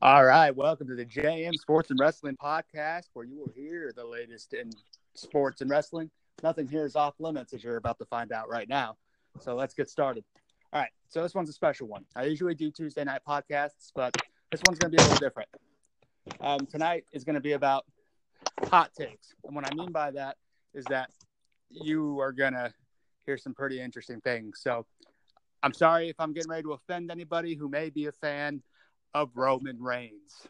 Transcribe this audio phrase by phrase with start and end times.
[0.00, 4.04] All right, welcome to the JM Sports and Wrestling Podcast, where you will hear the
[4.04, 4.70] latest in
[5.14, 6.08] sports and wrestling.
[6.40, 8.96] Nothing here is off limits, as you're about to find out right now.
[9.40, 10.22] So let's get started.
[10.72, 12.04] All right, so this one's a special one.
[12.14, 14.16] I usually do Tuesday night podcasts, but
[14.52, 15.48] this one's going to be a little different.
[16.40, 17.84] Um, tonight is going to be about
[18.70, 20.36] hot takes, and what I mean by that
[20.74, 21.10] is that
[21.70, 22.72] you are going to
[23.26, 24.60] hear some pretty interesting things.
[24.62, 24.86] So
[25.64, 28.62] I'm sorry if I'm getting ready to offend anybody who may be a fan
[29.18, 30.46] of Roman Reigns.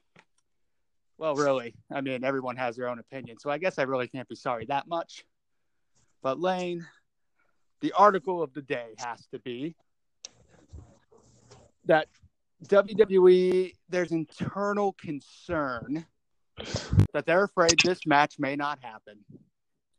[1.17, 4.29] Well, really, I mean, everyone has their own opinion, so I guess I really can't
[4.29, 5.25] be sorry that much.
[6.23, 6.87] But Lane,
[7.81, 9.75] the article of the day has to be
[11.87, 12.09] that
[12.67, 16.05] WWE, there's internal concern
[17.15, 19.17] that they're afraid this match may not happen.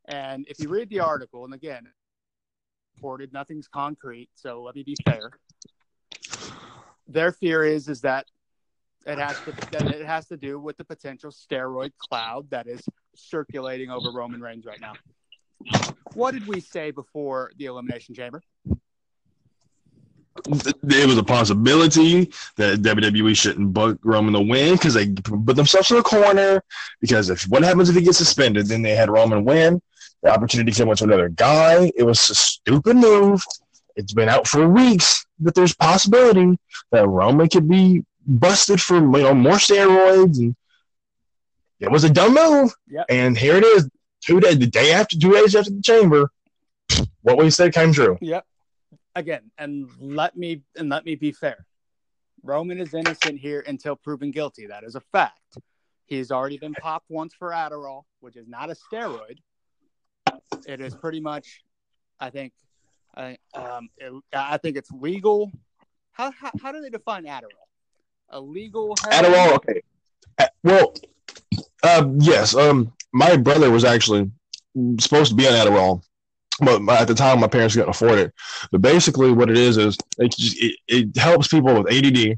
[0.05, 1.87] And if you read the article, and again,
[2.95, 5.31] reported, nothing's concrete, so let me be fair.
[7.07, 8.27] Their fear is is that
[9.05, 9.53] it has to
[9.95, 12.81] it has to do with the potential steroid cloud that is
[13.15, 14.93] circulating over Roman Reigns right now.
[16.13, 18.41] What did we say before the Elimination Chamber?
[20.47, 25.91] It was a possibility that WWE shouldn't book Roman to win because they put themselves
[25.91, 26.63] in a corner.
[27.01, 29.81] Because if what happens if he gets suspended, then they had Roman win.
[30.23, 31.91] The opportunity came to another guy.
[31.95, 33.43] It was a stupid move.
[33.97, 36.57] It's been out for weeks but there's possibility
[36.91, 40.55] that Roman could be busted for you know more steroids, and
[41.79, 42.73] it was a dumb move.
[42.87, 43.05] Yep.
[43.09, 43.89] And here it is,
[44.21, 46.31] two days, the day after, two days after the chamber,
[47.21, 48.17] what we said came true.
[48.21, 48.45] Yep.
[49.15, 51.65] Again, and let me and let me be fair.
[52.43, 54.67] Roman is innocent here until proven guilty.
[54.67, 55.57] That is a fact.
[56.05, 59.39] He's already been popped once for Adderall, which is not a steroid.
[60.67, 61.61] It is pretty much,
[62.19, 62.53] I think,
[63.15, 65.51] I um, it, I think it's legal.
[66.11, 67.68] How, how how do they define Adderall?
[68.31, 69.33] A legal heroin?
[69.33, 69.81] Adderall, okay.
[70.63, 70.93] Well,
[71.83, 72.55] uh, yes.
[72.55, 74.29] Um, my brother was actually
[74.99, 76.03] supposed to be on Adderall,
[76.59, 78.33] but at the time my parents couldn't afford it.
[78.71, 82.37] But basically, what it is is it just, it, it helps people with ADD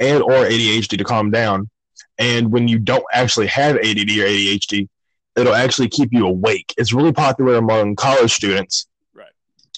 [0.00, 1.70] and or ADHD to calm down.
[2.18, 4.88] And when you don't actually have ADD or ADHD,
[5.36, 6.74] it'll actually keep you awake.
[6.76, 9.26] It's really popular among college students, Right.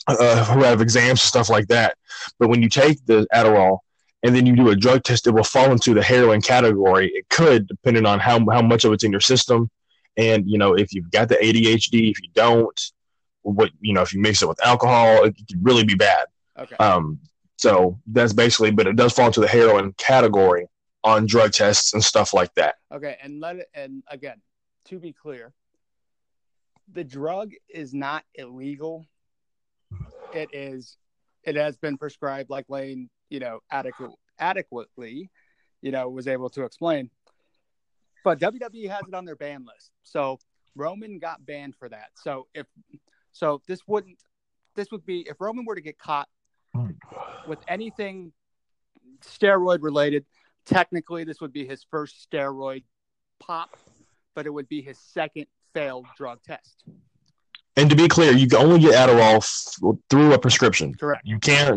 [0.06, 1.96] Uh, who have exams and stuff like that.
[2.38, 3.80] But when you take the Adderall
[4.24, 7.12] and then you do a drug test, it will fall into the heroin category.
[7.14, 9.70] It could, depending on how how much of it's in your system,
[10.16, 12.80] and you know if you've got the ADHD, if you don't,
[13.42, 16.24] what you know if you mix it with alcohol, it could really be bad.
[16.58, 16.76] Okay.
[16.76, 17.20] Um,
[17.56, 20.66] so that's basically, but it does fall into the heroin category
[21.04, 22.76] on drug tests and stuff like that.
[22.92, 24.40] Okay, and let it and again,
[24.86, 25.52] to be clear,
[26.90, 29.06] the drug is not illegal.
[30.32, 30.96] It is
[31.42, 35.30] it has been prescribed like Lane, you know, adequate adequately,
[35.82, 37.10] you know, was able to explain.
[38.24, 39.90] But WWE has it on their ban list.
[40.02, 40.38] So
[40.74, 42.10] Roman got banned for that.
[42.14, 42.66] So if
[43.32, 44.18] so this wouldn't
[44.74, 46.28] this would be if Roman were to get caught
[46.74, 46.90] hmm.
[47.46, 48.32] with anything
[49.22, 50.24] steroid related,
[50.64, 52.84] technically this would be his first steroid
[53.38, 53.76] pop,
[54.34, 56.84] but it would be his second failed drug test.
[57.76, 60.94] And to be clear, you can only get Adderall f- through a prescription.
[60.94, 61.22] Correct.
[61.24, 61.76] You can't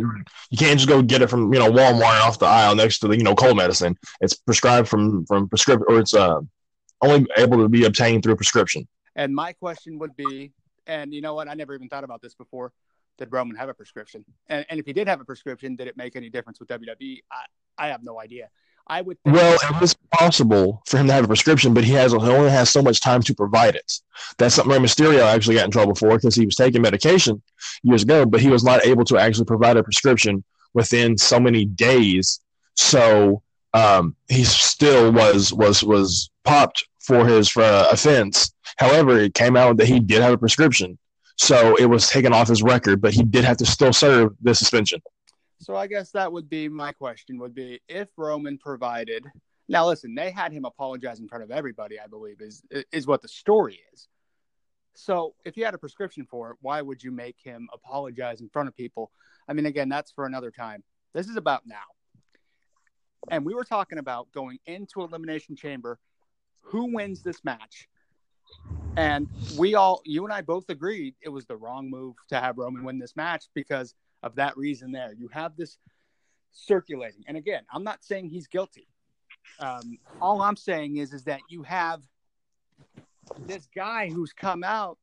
[0.50, 3.08] you can't just go get it from you know Walmart off the aisle next to
[3.08, 3.98] the you know cold medicine.
[4.22, 6.40] It's prescribed from from prescription or it's uh
[7.02, 8.88] only able to be obtained through a prescription.
[9.16, 10.52] And my question would be,
[10.86, 11.48] and you know what?
[11.48, 12.72] I never even thought about this before.
[13.18, 14.24] Did Roman have a prescription?
[14.48, 17.22] And, and if he did have a prescription, did it make any difference with WWE?
[17.32, 17.46] I,
[17.78, 18.50] I have no idea.
[18.90, 21.94] I would think, Well, it was possible for him to have a prescription, but he
[21.94, 23.92] has he only has so much time to provide it.
[24.38, 27.42] That's something Rey Mysterio actually got in trouble for because he was taking medication
[27.84, 30.44] years ago, but he was not able to actually provide a prescription
[30.74, 32.40] within so many days.
[32.76, 33.42] So
[33.74, 38.54] um, he still was was was popped for his uh, offense.
[38.78, 40.98] However, it came out that he did have a prescription,
[41.36, 44.54] so it was taken off his record, but he did have to still serve the
[44.56, 45.02] suspension.
[45.60, 49.26] So I guess that would be my question would be if Roman provided
[49.70, 53.22] now listen, they had him apologize in front of everybody, I believe, is is what
[53.22, 54.08] the story is.
[54.94, 58.50] So if you had a prescription for it, why would you make him apologize in
[58.50, 59.12] front of people?
[59.48, 60.84] I mean, again, that's for another time.
[61.14, 61.76] This is about now.
[63.30, 66.00] And we were talking about going into Elimination Chamber,
[66.62, 67.88] who wins this match?
[68.96, 69.28] And
[69.58, 72.84] we all, you and I both agreed it was the wrong move to have Roman
[72.84, 73.94] win this match because
[74.24, 75.14] of that reason there.
[75.14, 75.78] You have this
[76.52, 77.24] circulating.
[77.28, 78.88] And again, I'm not saying he's guilty.
[79.60, 82.02] Um, all I'm saying is is that you have
[83.40, 84.98] this guy who's come out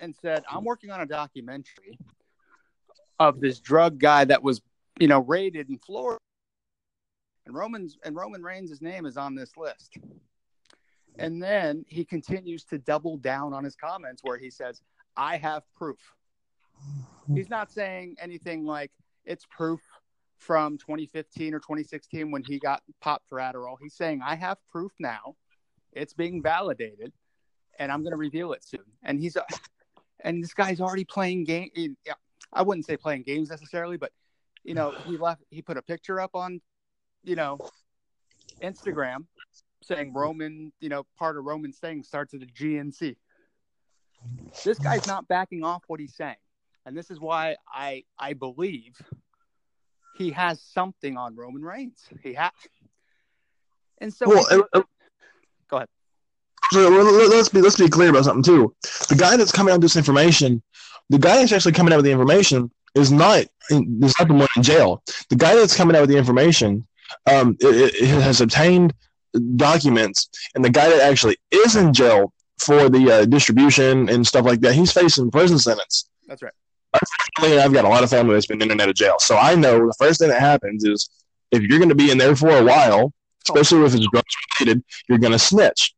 [0.00, 1.98] and said, I'm working on a documentary
[3.18, 4.60] of this drug guy that was,
[4.98, 6.18] you know, raided in Florida.
[7.46, 9.96] and Roman's and Roman Reigns' name is on this list.
[11.18, 14.82] And then he continues to double down on his comments where he says,
[15.16, 15.98] "I have proof."
[17.32, 18.90] He's not saying anything like
[19.24, 19.80] it's proof
[20.38, 23.76] from 2015 or 2016 when he got popped for Adderall.
[23.80, 25.36] He's saying, "I have proof now.
[25.92, 27.12] It's being validated,
[27.78, 29.36] and I'm going to reveal it soon." And he's
[30.20, 31.70] and this guy's already playing game.
[32.52, 34.12] I wouldn't say playing games necessarily, but
[34.64, 35.42] you know, he left.
[35.50, 36.60] He put a picture up on,
[37.22, 37.58] you know,
[38.62, 39.26] Instagram
[39.82, 43.16] saying Roman, you know, part of Roman's thing starts at the GNC.
[44.64, 46.36] This guy's not backing off what he's saying,
[46.86, 49.00] and this is why I I believe
[50.16, 52.04] he has something on Roman Reigns.
[52.22, 52.50] He has,
[54.00, 54.82] and so well, uh,
[55.68, 55.88] go ahead.
[56.72, 58.74] So let's be let's be clear about something too.
[59.08, 60.62] The guy that's coming out with this information,
[61.10, 64.48] the guy that's actually coming out with the information is not is not the one
[64.56, 65.02] in jail.
[65.30, 66.86] The guy that's coming out with the information
[67.26, 68.94] um, it, it has obtained
[69.56, 74.44] documents, and the guy that actually is in jail for the uh, distribution and stuff
[74.44, 76.08] like that, he's facing prison sentence.
[76.26, 76.52] That's right.
[76.94, 79.36] Unfortunately, I've got a lot of family that's been in and out of jail, so
[79.36, 81.10] I know the first thing that happens is
[81.50, 83.12] if you're going to be in there for a while,
[83.48, 85.94] especially if it's drugs related, you're going to snitch.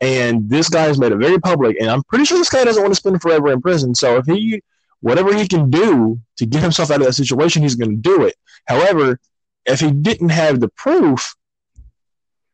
[0.00, 2.82] And this guy has made it very public, and I'm pretty sure this guy doesn't
[2.82, 3.94] want to spend forever in prison.
[3.94, 4.62] So if he,
[5.00, 8.24] whatever he can do to get himself out of that situation, he's going to do
[8.24, 8.34] it.
[8.66, 9.20] However,
[9.66, 11.34] if he didn't have the proof,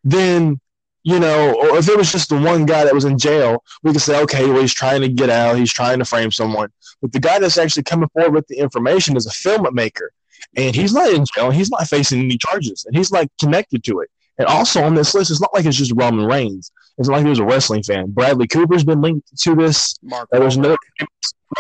[0.05, 0.61] then
[1.07, 3.93] you know, or if it was just the one guy that was in jail, we
[3.93, 6.69] could say, okay, well, he's trying to get out, he's trying to frame someone.
[7.01, 10.09] But the guy that's actually coming forward with the information is a filmmaker,
[10.57, 14.01] and he's not in jail, he's not facing any charges, and he's like connected to
[14.01, 14.11] it.
[14.39, 16.73] And also on this list, it's not like it's just Roman Reigns.
[16.99, 18.11] It's not like he was a wrestling fan.
[18.11, 19.95] Bradley Cooper's been linked to this.
[20.03, 20.77] Mark There's no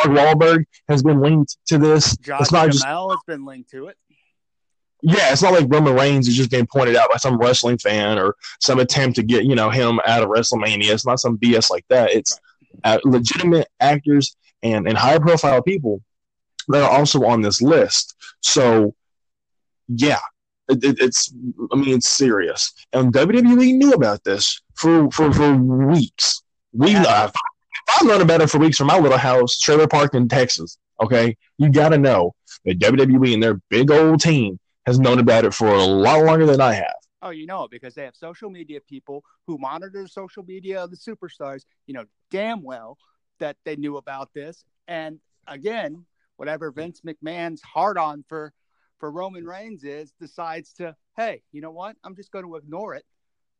[0.04, 2.16] Mark Wahlberg has been linked to this.
[2.16, 3.96] Josh it's not Jamel just has been linked to it.
[5.02, 8.18] Yeah, it's not like Roman Reigns is just being pointed out by some wrestling fan
[8.18, 10.90] or some attempt to get you know him out of WrestleMania.
[10.92, 12.12] It's not some BS like that.
[12.12, 12.38] It's
[12.84, 16.02] uh, legitimate actors and and high profile people
[16.68, 18.14] that are also on this list.
[18.40, 18.94] So
[19.88, 20.18] yeah,
[20.68, 21.32] it, it, it's
[21.72, 26.42] I mean it's serious, and WWE knew about this for for, for weeks.
[26.72, 27.04] We Yeah.
[27.06, 27.30] uh,
[27.96, 30.78] I've known about it for weeks from my little house, trailer park in Texas.
[31.00, 32.34] Okay, you got to know
[32.64, 36.46] that WWE and their big old team has known about it for a lot longer
[36.46, 36.94] than I have.
[37.22, 40.82] Oh, you know it because they have social media people who monitor the social media
[40.82, 41.64] of the superstars.
[41.86, 42.98] You know damn well
[43.40, 44.64] that they knew about this.
[44.86, 46.04] And again,
[46.36, 48.52] whatever Vince McMahon's hard on for
[48.98, 51.96] for Roman Reigns is, decides to, hey, you know what?
[52.04, 53.04] I'm just going to ignore it,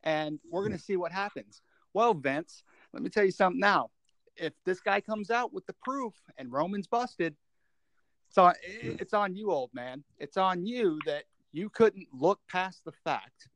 [0.03, 1.61] and we're going to see what happens.
[1.93, 2.63] Well, Vince,
[2.93, 3.89] let me tell you something now.
[4.35, 7.35] If this guy comes out with the proof and Roman's busted,
[8.37, 10.03] on it's on you, old man.
[10.17, 13.47] It's on you that you couldn't look past the fact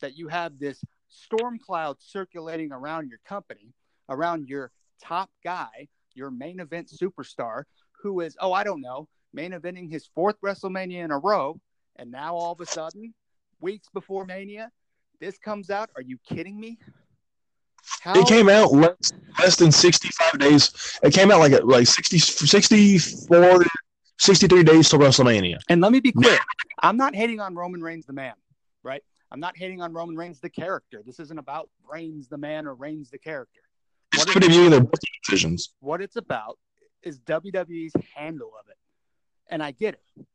[0.00, 3.72] that you have this storm cloud circulating around your company,
[4.08, 4.70] around your
[5.02, 7.64] top guy, your main event superstar,
[8.02, 11.60] who is, oh, I don't know, main eventing his fourth WrestleMania in a row.
[11.96, 13.12] And now all of a sudden,
[13.60, 14.70] weeks before Mania,
[15.20, 15.90] this comes out.
[15.96, 16.78] Are you kidding me?
[18.00, 20.98] How, It came out less, less than 65 days.
[21.02, 23.64] It came out like like 60, 64,
[24.28, 25.56] 63 days to WrestleMania.
[25.70, 26.36] And let me be clear,
[26.82, 28.34] I'm not hating on Roman Reigns the man,
[28.82, 29.02] right?
[29.32, 31.02] I'm not hating on Roman Reigns the character.
[31.02, 33.62] This isn't about Reigns the man or Reigns the character.
[34.12, 34.82] It's What their
[35.24, 35.70] decisions.
[35.80, 36.58] What it's about
[37.02, 38.76] is WWE's handle of it.
[39.48, 40.26] And I get it.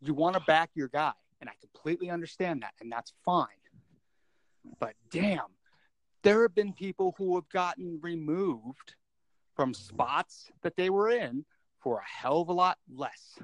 [0.00, 3.48] You want to back your guy, and I completely understand that, and that's fine.
[4.78, 5.48] But damn,
[6.22, 8.94] there have been people who have gotten removed
[9.56, 11.44] from spots that they were in
[11.86, 13.38] for a hell of a lot less.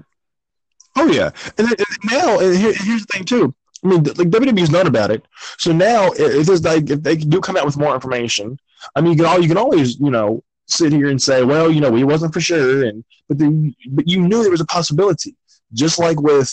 [0.97, 3.55] Oh yeah, and it- now and here, here's the thing too.
[3.85, 5.25] I mean, like WWE's known about it,
[5.59, 8.59] so now if it's like if they do come out with more information,
[8.97, 11.71] I mean, you can all you can always you know sit here and say, well,
[11.71, 14.67] you know, we wasn't for sure, and but then but you knew there was a
[14.67, 15.37] possibility,
[15.73, 16.51] just like with.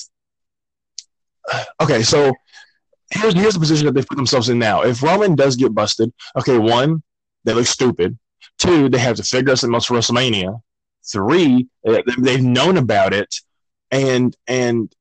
[1.82, 2.32] Okay, so
[3.10, 4.84] here's here's the position that they put themselves in now.
[4.84, 7.02] If Roman does get busted, okay, one,
[7.46, 8.20] they look stupid.
[8.60, 10.62] Two, they have to figure out something else for WrestleMania.
[11.12, 13.34] Three, uh, they- they've known about it,
[13.92, 14.94] and and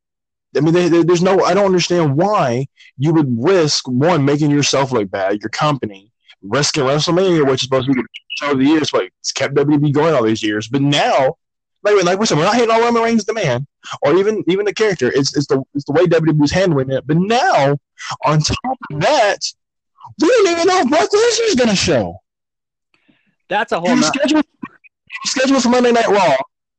[0.57, 1.43] I mean, they, they- there's no.
[1.45, 6.11] I don't understand why you would risk one making yourself look bad, your company,
[6.43, 8.09] risking WrestleMania, which is supposed to be the
[8.41, 8.79] show of the year.
[8.79, 10.67] It's what it's kept WWE going all these years.
[10.69, 11.37] But now,
[11.83, 13.67] like like we said, we're not hitting all Roman Reigns, the man,
[14.03, 15.09] or even even the character.
[15.15, 17.07] It's it's the it's the way WWE's handling it.
[17.07, 17.77] But now,
[18.25, 19.39] on top of that,
[20.21, 22.17] we don't even know if Brock Lesnar's going to show.
[23.49, 24.13] That's a whole was nother.
[24.19, 24.58] scheduled, he was
[25.31, 26.37] scheduled for Monday Night Raw.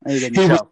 [0.07, 0.69] He was- show.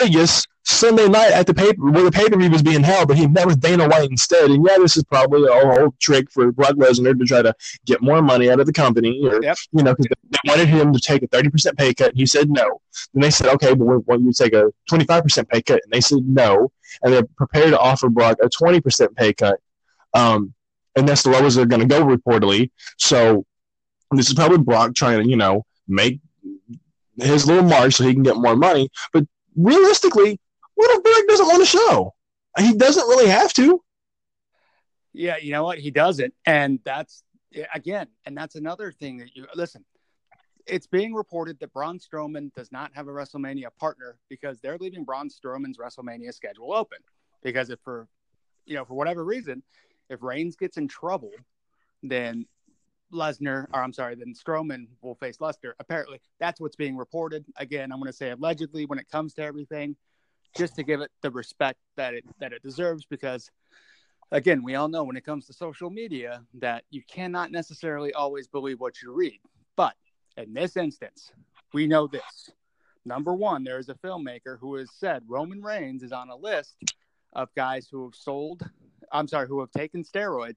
[0.00, 3.16] Vegas Sunday night at the paper where the pay per view was being held, but
[3.16, 4.50] he met with Dana White instead.
[4.50, 7.54] And yeah, this is probably a whole trick for Brock Lesnar to try to
[7.86, 9.56] get more money out of the company, or Yep.
[9.72, 12.08] you know, because they wanted him to take a thirty percent pay cut.
[12.08, 12.80] And he said no.
[13.14, 15.62] Then they said, okay, but we want you to take a twenty five percent pay
[15.62, 16.72] cut, and they said no.
[17.02, 19.60] And they're prepared to offer Brock a twenty percent pay cut.
[20.14, 20.52] Um,
[20.96, 22.70] and that's the lowest they're going to go reportedly.
[22.98, 23.44] So
[24.10, 26.20] this is probably Brock trying to, you know, make
[27.18, 28.88] his little mark so he can get more money.
[29.12, 29.24] But
[29.56, 30.40] realistically,
[30.74, 32.14] what if Brock doesn't want to show?
[32.58, 33.82] He doesn't really have to.
[35.12, 35.78] Yeah, you know what?
[35.78, 36.34] He doesn't.
[36.44, 37.22] And that's
[37.72, 39.84] again, and that's another thing that you listen.
[40.66, 45.04] It's being reported that Braun Strowman does not have a WrestleMania partner because they're leaving
[45.04, 46.98] Braun Strowman's WrestleMania schedule open.
[47.42, 48.08] Because if for
[48.66, 49.62] you know, for whatever reason,
[50.10, 51.32] if Reigns gets in trouble,
[52.02, 52.46] then
[53.12, 55.72] Lesnar, or I'm sorry, then Strowman will face Lesnar.
[55.78, 57.44] Apparently, that's what's being reported.
[57.56, 59.96] Again, I'm going to say allegedly when it comes to everything,
[60.56, 63.04] just to give it the respect that it that it deserves.
[63.04, 63.50] Because
[64.32, 68.48] again, we all know when it comes to social media that you cannot necessarily always
[68.48, 69.40] believe what you read.
[69.76, 69.94] But
[70.36, 71.30] in this instance,
[71.72, 72.50] we know this.
[73.04, 76.76] Number one, there is a filmmaker who has said Roman Reigns is on a list
[77.34, 78.68] of guys who have sold,
[79.12, 80.54] I'm sorry, who have taken steroids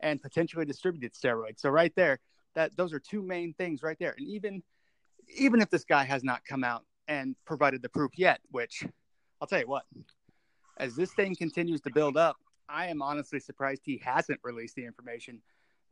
[0.00, 1.60] and potentially distributed steroids.
[1.60, 2.18] So right there,
[2.54, 4.14] that those are two main things right there.
[4.16, 4.62] And even
[5.36, 8.84] even if this guy has not come out and provided the proof yet, which
[9.40, 9.84] I'll tell you what,
[10.78, 12.36] as this thing continues to build up,
[12.68, 15.40] I am honestly surprised he hasn't released the information.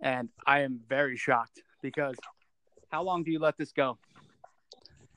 [0.00, 2.16] And I am very shocked because
[2.90, 3.98] how long do you let this go?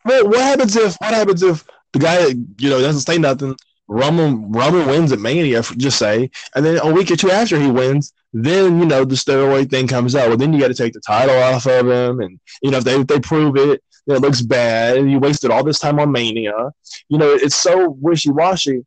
[0.04, 3.56] Well, what happens if what happens if the guy you know doesn't say nothing?
[3.92, 7.70] Roman Roman wins at Mania, just say, and then a week or two after he
[7.70, 10.30] wins, then you know the steroid thing comes out.
[10.30, 12.86] Well, then you got to take the title off of him, and you know if
[12.86, 16.00] they if they prove it, then it looks bad, and you wasted all this time
[16.00, 16.72] on Mania.
[17.10, 18.86] You know it's so wishy washy,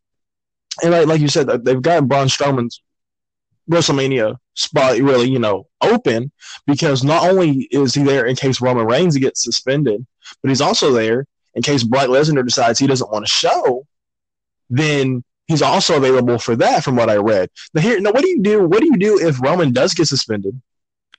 [0.82, 2.80] and like like you said, they've got Braun Strowman's
[3.70, 6.32] WrestleMania spot really you know open
[6.66, 10.06] because not only is he there in case Roman Reigns gets suspended,
[10.42, 13.86] but he's also there in case Brock Lesnar decides he doesn't want to show.
[14.74, 17.48] Then he's also available for that, from what I read.
[17.74, 18.66] Now here, now what do you do?
[18.66, 20.60] What do you do if Roman does get suspended?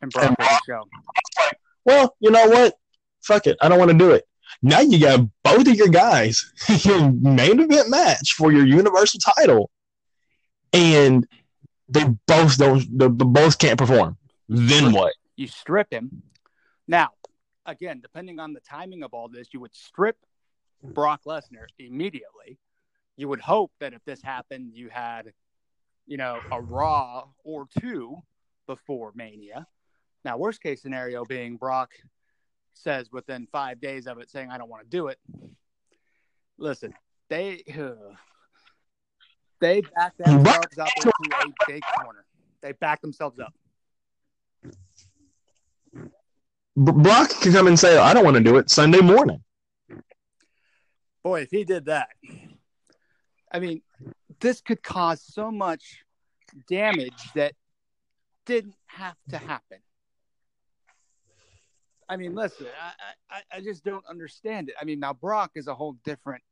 [0.01, 0.83] And Brock doesn't show.
[1.85, 2.75] Well, you know what?
[3.23, 4.25] Fuck it, I don't want to do it.
[4.61, 6.51] Now you got both of your guys,
[6.83, 9.69] your main event match for your Universal title,
[10.73, 11.25] and
[11.87, 12.85] they both don't.
[12.97, 14.17] They both can't perform.
[14.49, 15.13] Then what?
[15.37, 16.23] You strip him.
[16.87, 17.11] Now,
[17.65, 20.17] again, depending on the timing of all this, you would strip
[20.83, 22.59] Brock Lesnar immediately.
[23.17, 25.33] You would hope that if this happened, you had,
[26.05, 28.17] you know, a Raw or two
[28.67, 29.67] before Mania.
[30.23, 31.91] Now, worst case scenario being Brock
[32.73, 35.19] says within five days of it saying, I don't want to do it.
[36.57, 36.93] Listen,
[37.29, 37.63] they
[39.61, 42.25] they back themselves up into a big corner.
[42.61, 43.53] They back themselves up.
[46.77, 49.41] Brock can come and say, "I don't want to do it." Sunday morning.
[51.23, 52.09] Boy, if he did that,
[53.55, 53.81] I mean,
[54.41, 56.03] this could cause so much
[56.67, 57.53] damage that
[58.45, 59.77] didn't have to happen.
[62.09, 64.75] I mean, listen, I, I, I just don't understand it.
[64.79, 66.43] I mean, now Brock is a whole different,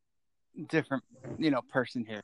[0.70, 1.04] different,
[1.38, 2.24] you know, person here.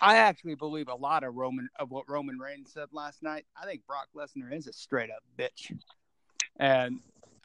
[0.00, 3.44] I actually believe a lot of Roman of what Roman Reigns said last night.
[3.54, 5.78] I think Brock Lesnar is a straight up bitch,
[6.58, 7.00] and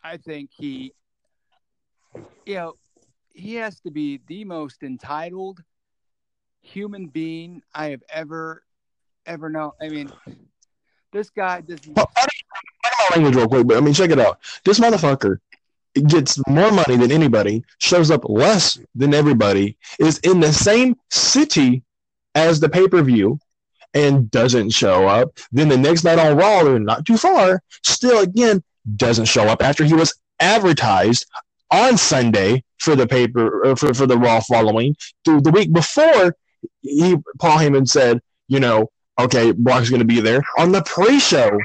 [0.06, 0.94] I think he,
[2.46, 2.76] you know,
[3.34, 5.62] he has to be the most entitled
[6.64, 8.64] human being I have ever,
[9.26, 9.72] ever known.
[9.80, 10.12] I mean,
[11.12, 11.96] this guy doesn't.
[11.96, 12.34] Well, I don't,
[13.16, 14.40] language real quick, but I mean, check it out.
[14.66, 15.38] This motherfucker
[16.08, 21.84] gets more money than anybody, shows up less than everybody, is in the same city
[22.34, 23.38] as the pay per view,
[23.94, 25.38] and doesn't show up.
[25.52, 28.64] Then the next night on Raw, they're not too far, still again
[28.96, 31.26] doesn't show up after he was advertised
[31.72, 34.96] on Sunday for the paper uh, for, for the Raw following.
[35.26, 36.36] The, the week before,
[36.82, 38.90] he Paul Heyman said, you know,
[39.20, 41.58] okay, Brock's going to be there on the pre-show.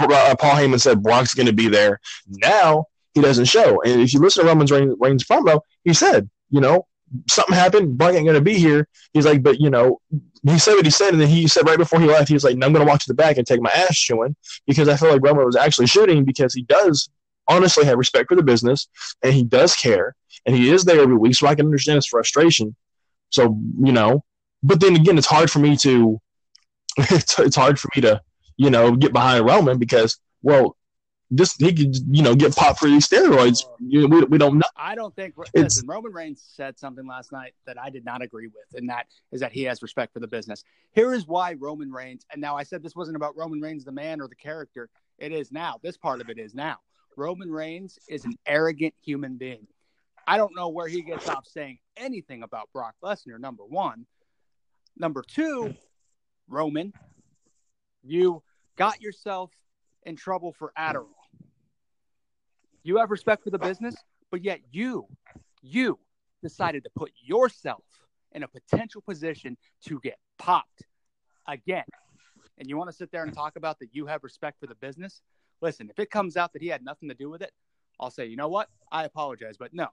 [0.00, 2.00] Uh, Paul Heyman said Brock's going to be there.
[2.26, 3.80] Now he doesn't show.
[3.82, 6.86] And if you listen to Roman's Reigns, Reigns promo, he said, you know,
[7.28, 7.96] something happened.
[7.96, 8.88] Brock ain't going to be here.
[9.12, 10.00] He's like, but you know,
[10.42, 12.44] he said what he said, and then he said right before he left, he was
[12.44, 14.36] like, I'm going to walk to the back and take my ass chewing
[14.66, 17.08] because I feel like Roman was actually shooting because he does
[17.48, 18.88] honestly have respect for the business
[19.22, 22.06] and he does care and he is there every week, so I can understand his
[22.06, 22.76] frustration.
[23.30, 24.24] So you know,
[24.62, 26.20] but then again, it's hard for me to
[26.96, 28.20] it's, it's hard for me to
[28.56, 30.76] you know get behind Roman because well,
[31.30, 33.64] this he could you know get popped for these steroids.
[33.80, 34.66] You know, we, we don't know.
[34.76, 35.34] I don't think.
[35.54, 39.06] Listen, Roman Reigns said something last night that I did not agree with, and that
[39.32, 40.64] is that he has respect for the business.
[40.92, 42.24] Here is why Roman Reigns.
[42.32, 44.88] And now I said this wasn't about Roman Reigns, the man or the character.
[45.18, 45.80] It is now.
[45.82, 46.76] This part of it is now.
[47.16, 49.66] Roman Reigns is an arrogant human being.
[50.26, 53.38] I don't know where he gets off saying anything about Brock Lesnar.
[53.38, 54.06] Number one.
[54.98, 55.74] Number two,
[56.48, 56.92] Roman,
[58.02, 58.42] you
[58.76, 59.50] got yourself
[60.04, 61.10] in trouble for Adderall.
[62.82, 63.96] You have respect for the business,
[64.30, 65.06] but yet you,
[65.60, 65.98] you
[66.42, 67.82] decided to put yourself
[68.32, 70.84] in a potential position to get popped
[71.48, 71.84] again.
[72.58, 74.74] And you want to sit there and talk about that you have respect for the
[74.76, 75.20] business?
[75.60, 77.50] Listen, if it comes out that he had nothing to do with it,
[77.98, 78.68] I'll say, you know what?
[78.90, 79.88] I apologize, but no.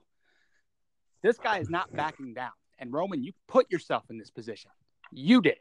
[1.22, 2.52] This guy is not backing down.
[2.78, 4.70] And Roman, you put yourself in this position.
[5.14, 5.56] You did.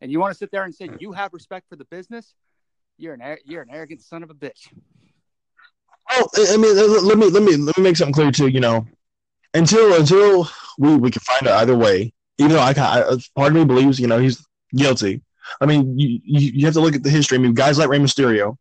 [0.00, 2.34] And you want to sit there and say you have respect for the business?
[2.98, 4.68] You're an you're an arrogant son of a bitch.
[6.10, 8.48] Oh, I mean, let me let me let me make something clear too.
[8.48, 8.86] You know,
[9.54, 12.12] until until we we can find out either way.
[12.38, 15.22] Even though I, I part of me believes you know he's guilty.
[15.60, 17.38] I mean, you, you you have to look at the history.
[17.38, 18.56] I mean, guys like Rey Mysterio,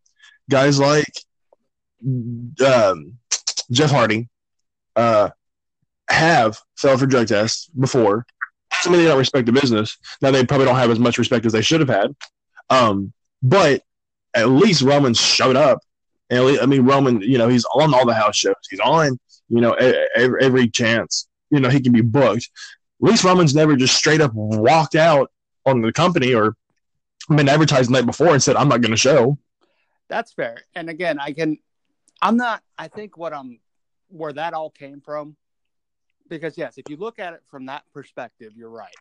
[0.49, 1.11] guys like
[2.65, 3.17] um,
[3.71, 4.29] Jeff Hardy,
[4.95, 5.29] uh,
[6.09, 8.25] have failed for drug tests before.
[8.85, 9.97] I mean, they don't respect the business.
[10.21, 12.15] Now they probably don't have as much respect as they should have had.
[12.69, 13.81] Um, but
[14.33, 15.79] at least Roman showed up.
[16.29, 18.55] And least, I mean, Roman, you know, he's on all the house shows.
[18.69, 19.73] He's on, you know,
[20.15, 22.49] every, every chance, you know, he can be booked.
[23.03, 25.31] At least Roman's never just straight up walked out
[25.65, 26.55] on the company or
[27.29, 29.37] been advertised the night before and said, I'm not going to show.
[30.09, 30.57] That's fair.
[30.73, 31.57] And again, I can,
[32.21, 33.59] I'm not, I think what I'm,
[34.09, 35.35] where that all came from,
[36.29, 38.95] because yes, if you look at it from that perspective, you're right.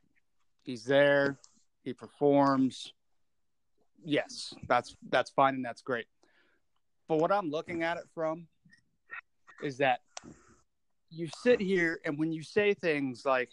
[0.63, 1.39] He's there,
[1.83, 2.93] he performs,
[4.05, 6.07] yes, that's that's fine and that's great.
[7.09, 8.47] But what I'm looking at it from
[9.63, 10.01] is that
[11.11, 13.51] you sit here and when you say things like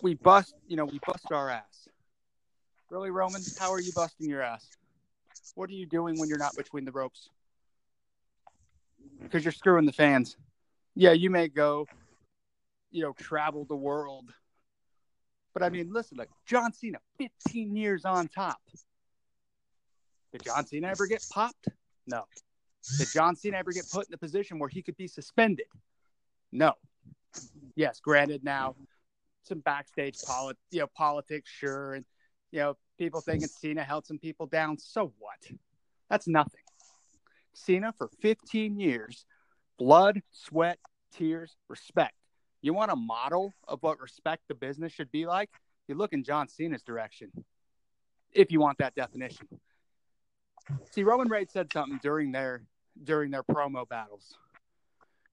[0.00, 1.88] we bust, you know, we bust our ass.
[2.90, 3.42] Really, Roman?
[3.58, 4.66] How are you busting your ass?
[5.54, 7.28] What are you doing when you're not between the ropes?
[9.22, 10.36] Because you're screwing the fans.
[10.94, 11.86] Yeah, you may go,
[12.90, 14.32] you know, travel the world.
[15.54, 18.60] But I mean, listen, like John Cena, 15 years on top.
[20.32, 21.68] Did John Cena ever get popped?
[22.06, 22.24] No.
[22.98, 25.66] Did John Cena ever get put in a position where he could be suspended?
[26.50, 26.72] No.
[27.74, 28.74] Yes, granted now
[29.42, 32.04] some backstage polit- you know, politics, sure, and
[32.50, 34.78] you know, people thinking Cena held some people down.
[34.78, 35.58] So what?
[36.08, 36.60] That's nothing.
[37.54, 39.26] Cena for 15 years,
[39.78, 40.78] blood, sweat,
[41.12, 42.14] tears, respect.
[42.60, 45.50] You want a model of what respect the business should be like?
[45.88, 47.30] You look in John Cena's direction.
[48.32, 49.48] If you want that definition.
[50.92, 52.62] See, Roman Reigns said something during their
[53.02, 54.36] during their promo battles.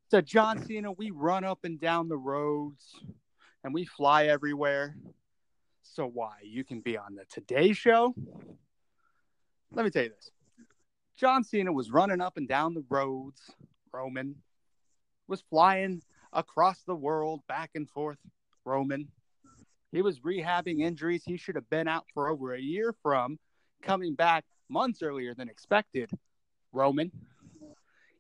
[0.10, 2.96] Said John Cena, we run up and down the roads
[3.64, 4.96] and we fly everywhere.
[5.84, 6.38] So why?
[6.44, 8.16] You can be on the Today Show.
[9.72, 10.32] Let me tell you this.
[11.16, 13.42] John Cena was running up and down the roads.
[13.94, 14.36] Roman
[15.28, 16.02] was flying
[16.34, 18.18] across the world, back and forth.
[18.66, 19.08] Roman.
[19.92, 23.40] He was rehabbing injuries he should have been out for over a year from,
[23.82, 26.12] coming back months earlier than expected,
[26.72, 27.12] Roman.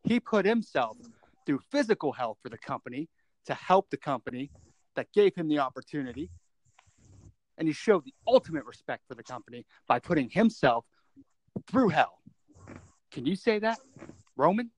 [0.04, 0.98] He put himself
[1.46, 3.10] through physical hell for the company
[3.46, 4.50] to help the company
[4.96, 6.32] that gave him the opportunity.
[7.58, 10.86] And he showed the ultimate respect for the company by putting himself
[11.70, 12.20] through hell.
[13.12, 13.80] Can you say that,
[14.36, 14.72] Roman?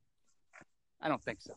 [1.01, 1.53] I don't think so.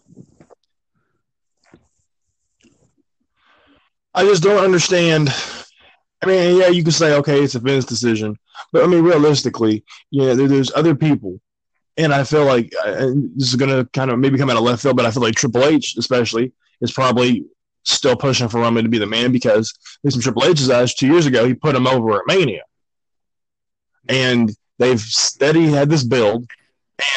[4.14, 5.34] I just don't understand.
[6.22, 8.38] I mean, yeah, you can say, okay, it's a Vince decision,
[8.72, 11.40] but I mean, realistically, yeah, there, there's other people,
[11.98, 14.82] and I feel like uh, this is to kind of maybe come out of left
[14.82, 17.44] field, but I feel like Triple H, especially, is probably
[17.82, 21.08] still pushing for Roman to be the man because, least in Triple H's eyes, two
[21.08, 22.62] years ago, he put him over at Mania,
[24.08, 26.46] and they've steady had this build,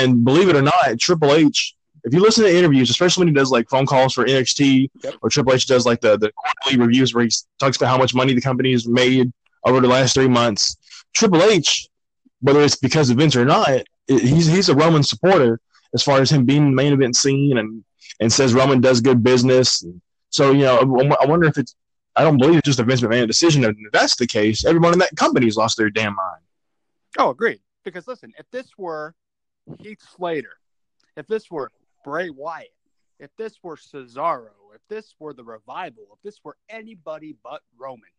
[0.01, 1.76] and believe it or not, Triple H
[2.07, 5.15] if you listen to interviews, especially when he does like phone calls for NXT yep.
[5.21, 8.15] or Triple H does like the, the quarterly reviews where he talks about how much
[8.15, 9.31] money the company has made
[9.65, 10.77] over the last three months,
[11.13, 11.89] Triple H,
[12.39, 15.59] whether it's because of Vince or not, it, he's he's a Roman supporter
[15.93, 17.83] as far as him being the main event scene and
[18.21, 19.85] and says Roman does good business.
[20.29, 20.77] So you know,
[21.19, 21.75] I wonder if it's.
[22.15, 23.63] I don't believe it's just a Vince McMahon decision.
[23.63, 26.41] And if that's the case, everyone in that company's lost their damn mind.
[27.19, 27.59] Oh, agreed.
[27.83, 29.13] Because listen, if this were
[29.79, 30.57] Heath Slater,
[31.15, 31.71] if this were
[32.03, 32.67] Bray Wyatt,
[33.19, 38.10] if this were Cesaro, if this were the revival, if this were anybody but Roman,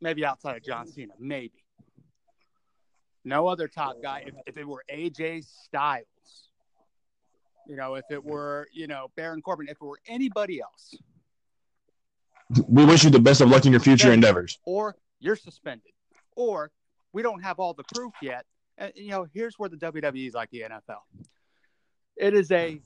[0.00, 1.64] maybe outside of John Cena, maybe.
[3.24, 4.24] No other top guy.
[4.26, 6.06] If, if it were AJ Styles,
[7.68, 10.96] you know, if it were, you know, Baron Corbin, if it were anybody else,
[12.68, 14.58] We wish you the best of luck in your future endeavors.
[14.64, 15.92] or you're suspended,
[16.36, 16.70] or
[17.12, 18.44] we don't have all the proof yet.
[18.78, 21.02] And, you know, here's where the WWE is like the NFL.
[22.16, 22.80] It is a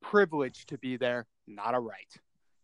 [0.00, 2.14] privilege to be there, not a right.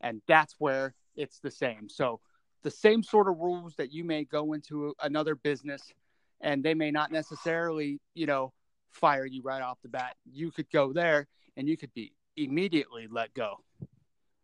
[0.00, 1.88] And that's where it's the same.
[1.88, 2.20] So,
[2.62, 5.94] the same sort of rules that you may go into another business
[6.42, 8.52] and they may not necessarily, you know,
[8.90, 10.16] fire you right off the bat.
[10.30, 11.26] You could go there
[11.56, 13.60] and you could be immediately let go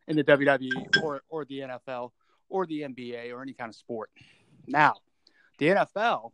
[0.09, 2.13] in the WWE or, or the NFL
[2.49, 4.11] or the NBA or any kind of sport.
[4.67, 4.95] Now,
[5.59, 6.31] the NFL,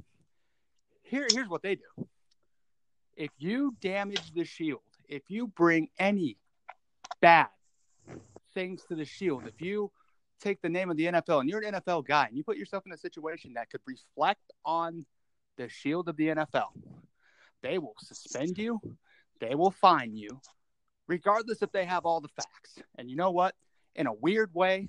[1.02, 2.06] here, here's what they do.
[3.16, 4.80] If you damage the shield,
[5.12, 6.38] if you bring any
[7.20, 7.48] bad
[8.54, 9.90] things to the shield, if you
[10.40, 12.84] take the name of the NFL and you're an NFL guy and you put yourself
[12.86, 15.04] in a situation that could reflect on
[15.58, 16.68] the shield of the NFL,
[17.62, 18.80] they will suspend you,
[19.38, 20.40] they will fine you,
[21.06, 22.78] regardless if they have all the facts.
[22.96, 23.54] And you know what?
[23.94, 24.88] In a weird way,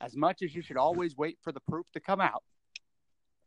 [0.00, 2.44] as much as you should always wait for the proof to come out,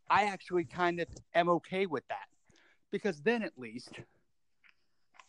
[0.09, 2.27] I actually kind of am okay with that
[2.91, 4.01] because then at least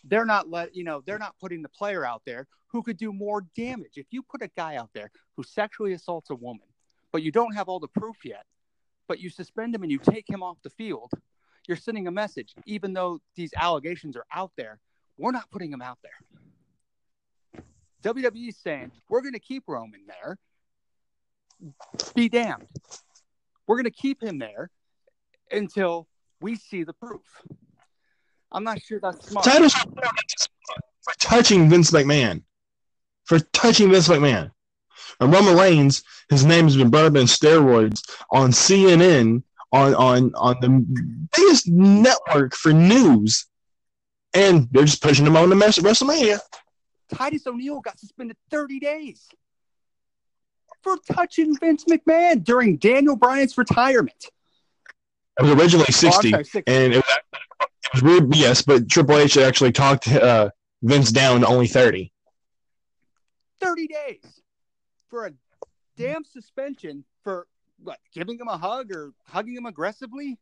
[0.06, 3.12] they're not let you know they're not putting the player out there who could do
[3.12, 3.92] more damage.
[3.96, 6.66] If you put a guy out there who sexually assaults a woman,
[7.12, 8.44] but you don't have all the proof yet,
[9.06, 11.10] but you suspend him and you take him off the field,
[11.68, 12.54] you're sending a message.
[12.66, 14.80] Even though these allegations are out there,
[15.16, 17.62] we're not putting him out there.
[18.02, 20.38] WWE is saying we're going to keep Roman there.
[22.14, 22.66] Be damned.
[23.66, 24.70] We're going to keep him there
[25.50, 26.06] until
[26.40, 27.22] we see the proof.
[28.54, 29.44] I'm not sure that's smart.
[29.44, 32.42] Titus for touching Vince McMahon.
[33.24, 34.50] For touching Vince McMahon.
[35.20, 40.32] And Roman Reigns, his name has been brought up in steroids on CNN, on, on,
[40.34, 43.46] on the biggest network for news.
[44.34, 46.40] And they're just pushing him on the mess at WrestleMania.
[47.12, 49.28] Titus O'Neil got suspended 30 days
[50.82, 54.30] for touching Vince McMahon during Daniel Bryan's retirement.
[55.38, 56.30] It was originally Oh, 60.
[56.30, 56.62] sorry, 60.
[56.72, 57.18] and it was,
[57.86, 60.50] it was weird, yes, but Triple H actually talked uh,
[60.82, 62.12] Vince down to only 30.
[63.60, 64.42] 30 days
[65.08, 65.32] for a
[65.96, 67.46] damn suspension for
[67.82, 70.38] what giving him a hug or hugging him aggressively?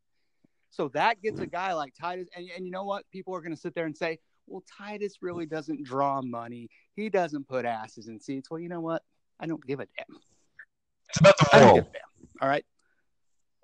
[0.71, 3.09] So that gets a guy like titus and, and you know what?
[3.11, 6.69] People are going to sit there and say well titus really doesn't draw money.
[6.95, 8.49] He doesn't put asses in seats.
[8.49, 9.03] Well you know what?
[9.39, 10.17] I don't give a damn.
[11.09, 12.65] It's about the i don't give a damn all right?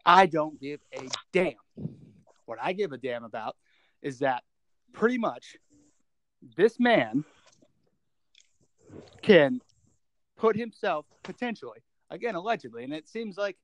[0.05, 1.53] I don't give a damn.
[2.45, 3.55] What i give a damn about
[4.01, 4.43] is that
[4.93, 5.57] pretty much
[6.55, 7.23] this man
[9.21, 9.61] can
[10.37, 13.57] put himself potentially, again, allegedly, and it seems like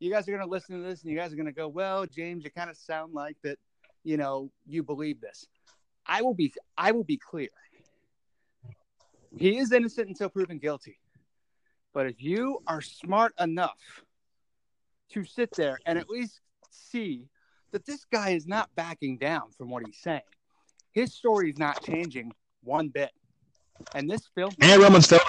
[0.00, 1.68] you guys are going to listen to this and you guys are going to go,
[1.68, 3.58] well, James, you kind of sound like that,
[4.02, 5.46] you know, you believe this.
[6.06, 7.48] I will be, I will be clear.
[9.36, 10.98] He is innocent until proven guilty.
[11.92, 14.02] But if you are smart enough
[15.10, 17.28] to sit there and at least see
[17.72, 20.20] that this guy is not backing down from what he's saying,
[20.92, 22.32] his story is not changing
[22.62, 23.10] one bit.
[23.94, 25.22] And this film, And Roman's failed.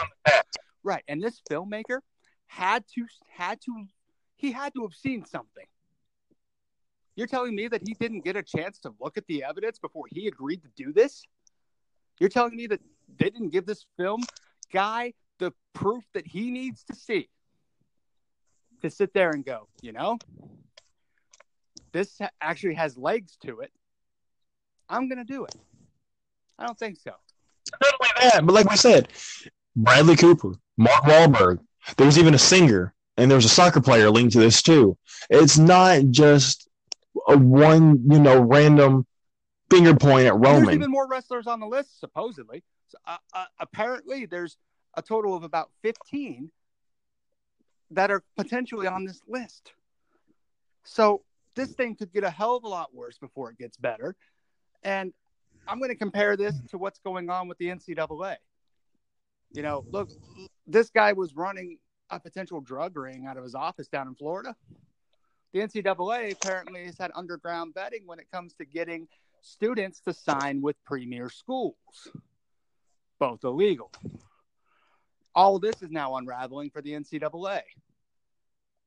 [0.83, 1.03] right?
[1.07, 1.99] And this filmmaker
[2.47, 3.85] had to had to
[4.35, 5.65] he had to have seen something.
[7.15, 10.05] You're telling me that he didn't get a chance to look at the evidence before
[10.09, 11.23] he agreed to do this?
[12.19, 12.81] You're telling me that
[13.17, 14.21] they didn't give this film
[14.71, 17.29] guy the proof that he needs to see
[18.81, 20.17] to sit there and go, you know,
[21.93, 23.71] this actually has legs to it.
[24.89, 25.55] I'm going to do it.
[26.59, 27.11] I don't think so.
[27.81, 29.07] Not only that, but like we said,
[29.75, 31.59] Bradley Cooper, Mark Wahlberg.
[31.97, 34.97] There was even a singer, and there was a soccer player linked to this too.
[35.29, 36.67] It's not just
[37.27, 39.05] a one, you know, random
[39.69, 40.65] finger point at Roman.
[40.65, 42.63] There's even more wrestlers on the list, supposedly.
[42.89, 44.57] So, uh, uh, apparently, there's
[44.95, 46.51] a total of about 15
[47.91, 49.73] that are potentially on this list.
[50.83, 51.23] So
[51.55, 54.15] this thing could get a hell of a lot worse before it gets better.
[54.83, 55.13] And
[55.67, 58.35] I'm going to compare this to what's going on with the NCAA.
[59.51, 60.09] You know, look,
[60.67, 61.77] this guy was running
[62.09, 64.55] a potential drug ring out of his office down in Florida.
[65.53, 69.07] The NCAA apparently has had underground betting when it comes to getting
[69.41, 71.75] students to sign with premier schools,
[73.19, 73.91] both illegal.
[75.35, 77.61] All of this is now unraveling for the NCAA.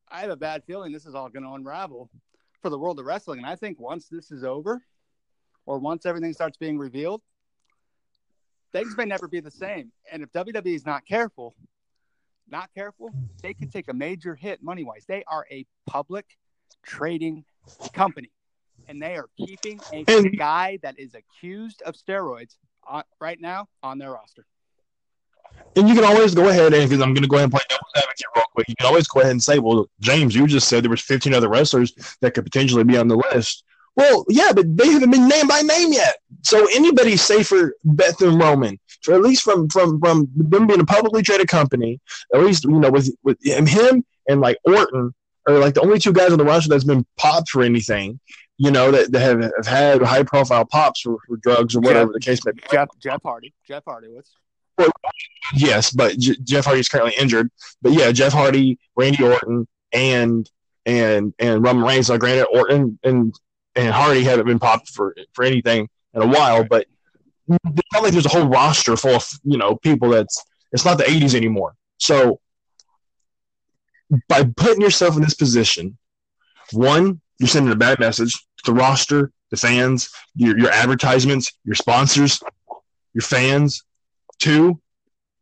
[0.09, 2.11] I have a bad feeling this is all going to unravel
[2.67, 3.39] for the world of wrestling.
[3.39, 4.83] And I think once this is over,
[5.67, 7.23] or once everything starts being revealed,
[8.73, 9.93] things may never be the same.
[10.11, 11.55] And if WWE is not careful,
[12.49, 15.05] not careful, they could take a major hit money wise.
[15.07, 16.27] They are a public
[16.83, 17.45] trading
[17.93, 18.33] company.
[18.89, 20.05] and they are keeping a
[20.37, 24.45] guy that is accused of steroids on, right now on their roster.
[25.77, 27.61] And you can always go ahead and because I'm going to go ahead and play
[27.69, 28.69] devil's advocate real quick.
[28.69, 31.35] You can always go ahead and say, "Well, James, you just said there was 15
[31.35, 33.63] other wrestlers that could potentially be on the list."
[33.95, 36.17] Well, yeah, but they haven't been named by name yet.
[36.43, 40.87] So anybody's safer bet than Roman, for at least from from from them being a
[40.87, 42.01] publicly traded company.
[42.35, 45.15] At least you know with with him, and like Orton
[45.47, 48.19] are like the only two guys on the roster that's been popped for anything.
[48.59, 52.13] You know that, that have, have had high profile pops for, for drugs or whatever
[52.13, 52.63] the case may be.
[52.71, 53.53] Jeff Jeff Hardy.
[53.67, 54.31] Jeff Hardy was
[55.55, 57.51] Yes, but J- Jeff Hardy is currently injured.
[57.83, 60.51] But yeah, Jeff Hardy, Randy Orton, and
[60.85, 62.09] and and Roman Reigns.
[62.09, 63.35] Like granted, Orton and
[63.75, 66.87] and Hardy haven't been popped for for anything in a while, but
[67.49, 70.99] it's not like there's a whole roster full of you know people that's it's not
[70.99, 71.75] the '80s anymore.
[71.99, 72.41] So
[74.29, 75.97] by putting yourself in this position,
[76.73, 81.75] one, you're sending a bad message to the roster, the fans, your your advertisements, your
[81.75, 82.41] sponsors,
[83.15, 83.85] your fans.
[84.39, 84.81] Two,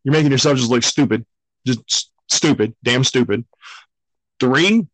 [0.05, 1.25] you're making yourself just look stupid,
[1.67, 3.45] just stupid, damn stupid.
[4.41, 4.87] Three,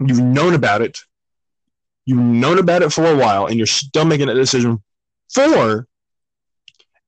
[0.00, 0.98] you've known about it.
[2.04, 4.82] You've known about it for a while, and you're still making a decision.
[5.32, 5.86] Four,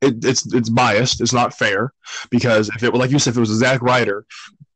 [0.01, 1.21] it, it's it's biased.
[1.21, 1.93] It's not fair
[2.31, 4.27] because if it was like you said, if it was a Zack Ryder,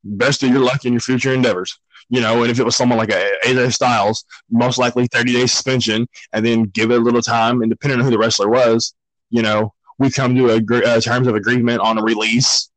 [0.02, 1.78] best of your luck in your future endeavors.
[2.10, 5.46] You know, and if it was someone like a AJ Styles, most likely 30 day
[5.46, 8.94] suspension, and then give it a little time, and depending on who the wrestler was,
[9.30, 12.70] you know, we come to a uh, terms of agreement on a release,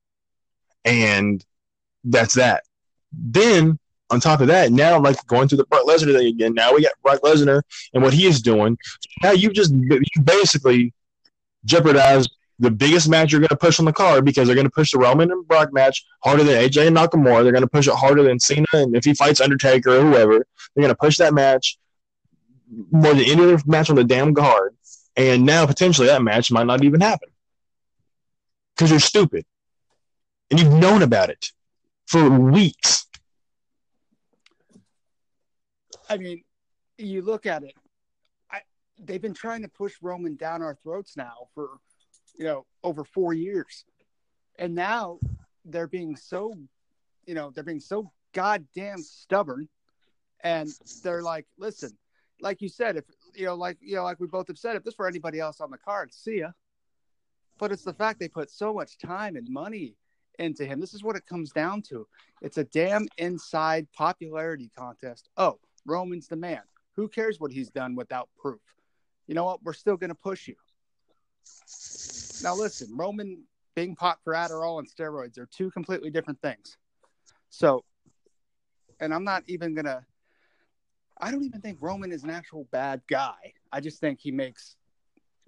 [0.85, 1.43] and
[2.03, 2.63] that's that.
[3.11, 6.53] Then on top of that, now like going through the Brock Lesnar thing again.
[6.53, 7.61] Now we got Brock Lesnar
[7.93, 8.77] and what he is doing.
[9.21, 10.93] Now you just you basically
[11.65, 12.27] jeopardize
[12.59, 14.91] the biggest match you're going to push on the card because they're going to push
[14.91, 17.43] the Roman and Brock match harder than AJ and Nakamura.
[17.43, 20.45] They're going to push it harder than Cena, and if he fights Undertaker or whoever,
[20.75, 21.77] they're going to push that match
[22.91, 24.75] more than any other match on the damn card.
[25.17, 27.29] And now potentially that match might not even happen
[28.75, 29.45] because you're stupid
[30.51, 31.51] and you've known about it
[32.05, 33.07] for weeks.
[36.07, 36.43] I mean,
[36.99, 37.73] you look at it.
[38.51, 38.61] I,
[38.99, 41.79] they've been trying to push Roman down our throats now for,
[42.37, 43.83] you know, over four years,
[44.57, 45.19] and now
[45.65, 46.53] they're being so,
[47.25, 49.67] you know, they're being so goddamn stubborn,
[50.43, 50.69] and
[51.03, 51.91] they're like, listen,
[52.39, 53.03] like you said, if
[53.37, 55.61] you know, like you know, like we both have said, if this were anybody else
[55.61, 56.51] on the card, see ya.
[57.59, 59.95] But it's the fact they put so much time and money
[60.39, 60.79] into him.
[60.79, 62.07] This is what it comes down to.
[62.41, 65.29] It's a damn inside popularity contest.
[65.37, 66.61] Oh, Roman's the man.
[66.95, 68.61] Who cares what he's done without proof?
[69.27, 69.63] You know what?
[69.63, 70.55] We're still going to push you.
[72.43, 73.43] Now, listen, Roman
[73.75, 76.77] being pot for Adderall and steroids are two completely different things.
[77.49, 77.83] So,
[78.99, 80.03] and I'm not even going to,
[81.19, 83.53] I don't even think Roman is an actual bad guy.
[83.71, 84.75] I just think he makes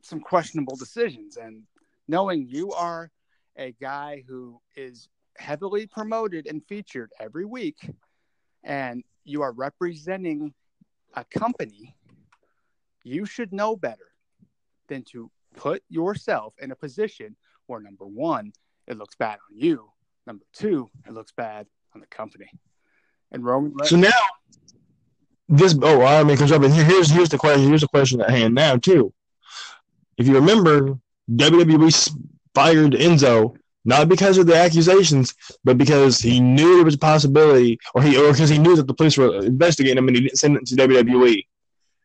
[0.02, 1.38] some questionable decisions.
[1.38, 1.64] And
[2.08, 3.12] knowing you are
[3.58, 7.78] a guy who is heavily promoted and featured every week,
[8.64, 10.54] and you are representing
[11.14, 11.96] a company,
[13.04, 14.12] you should know better
[14.88, 17.36] than to put yourself in a position
[17.68, 18.52] where number one,
[18.88, 19.92] it looks bad on you.
[20.26, 22.50] Number two, it looks bad on the company.
[23.32, 24.10] And Roman, So now
[25.50, 28.30] this oh I mean comes up and here's here's the question here's the question at
[28.30, 29.14] hand now too.
[30.18, 30.98] If you remember,
[31.30, 32.16] WWE
[32.54, 35.34] fired Enzo not because of the accusations,
[35.64, 38.88] but because he knew there was a possibility, or he or because he knew that
[38.88, 41.46] the police were investigating him and he didn't send it to WWE.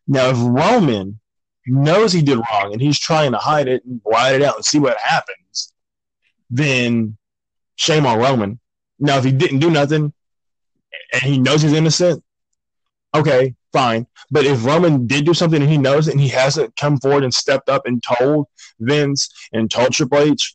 [0.07, 1.19] Now, if Roman
[1.67, 4.65] knows he did wrong and he's trying to hide it and ride it out and
[4.65, 5.73] see what happens,
[6.51, 7.17] then
[7.77, 8.61] shame on Roman.
[8.99, 10.13] Now, if he didn't do nothing
[11.13, 12.23] and he knows he's innocent,
[13.15, 14.07] okay, fine.
[14.31, 17.25] But if Roman did do something and he knows it and he hasn't come forward
[17.25, 18.47] and stepped up and told
[18.81, 20.55] Vince and told Triple H,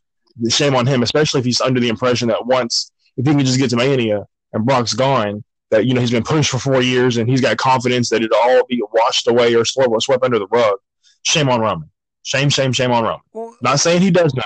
[0.50, 3.60] shame on him, especially if he's under the impression that once, if he can just
[3.60, 7.18] get to Mania and Brock's gone, that, you know, he's been pushed for four years
[7.18, 10.78] and he's got confidence that it'll all be washed away or swept, under the rug.
[11.24, 11.90] Shame on Roman.
[12.24, 13.20] Shame, shame, shame on Roman.
[13.34, 14.44] well, Not saying he does know,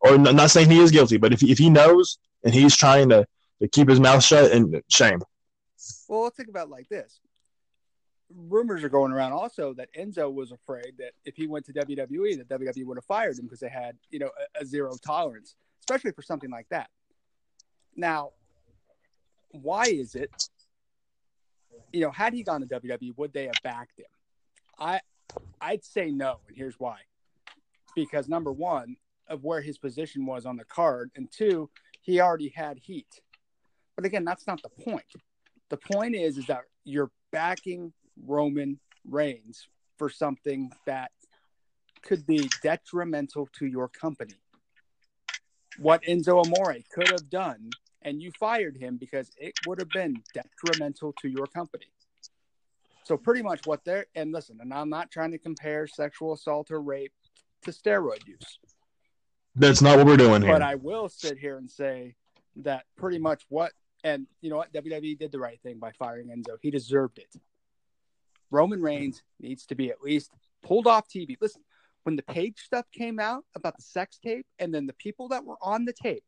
[0.00, 3.26] or not saying he is guilty, but if, if he knows and he's trying to,
[3.62, 5.20] to keep his mouth shut, and shame.
[6.08, 7.20] well, think about it like this.
[8.34, 12.38] Rumors are going around also that Enzo was afraid that if he went to WWE,
[12.38, 15.54] that WWE would have fired him because they had, you know, a, a zero tolerance,
[15.80, 16.90] especially for something like that.
[17.96, 18.32] Now,
[19.50, 20.30] why is it?
[21.92, 24.06] You know, had he gone to WWE, would they have backed him?
[24.78, 25.00] I,
[25.60, 26.98] I'd say no, and here's why.
[27.94, 28.96] Because number one,
[29.28, 33.20] of where his position was on the card, and two, he already had heat.
[33.96, 35.04] But again, that's not the point.
[35.70, 37.92] The point is, is that you're backing
[38.26, 38.78] Roman
[39.08, 41.10] Reigns for something that
[42.02, 44.34] could be detrimental to your company.
[45.78, 47.70] What Enzo Amore could have done,
[48.02, 51.86] and you fired him because it would have been detrimental to your company.
[53.04, 56.70] So pretty much what they're and listen, and I'm not trying to compare sexual assault
[56.70, 57.12] or rape
[57.62, 58.58] to steroid use.
[59.56, 60.52] That's not what we're doing here.
[60.52, 62.14] But I will sit here and say
[62.56, 63.72] that pretty much what
[64.04, 66.56] and you know what WWE did the right thing by firing Enzo.
[66.60, 67.34] He deserved it.
[68.50, 70.32] Roman Reigns needs to be at least
[70.62, 71.36] pulled off TV.
[71.40, 71.62] Listen,
[72.04, 75.44] when the Paige stuff came out about the sex tape, and then the people that
[75.44, 76.24] were on the tape,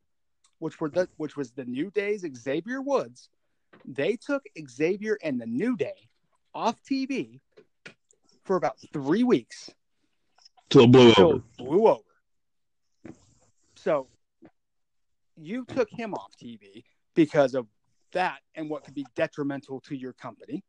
[0.59, 3.28] which were the which was the New Day's Xavier Woods,
[3.85, 6.09] they took Xavier and the New Day
[6.54, 7.40] off TV
[8.44, 9.70] for about three weeks
[10.68, 11.37] till it blew over.
[11.37, 12.00] it blew over.
[13.76, 14.09] So
[15.37, 17.66] you took him off TV because of
[18.12, 20.62] that and what could be detrimental to your company.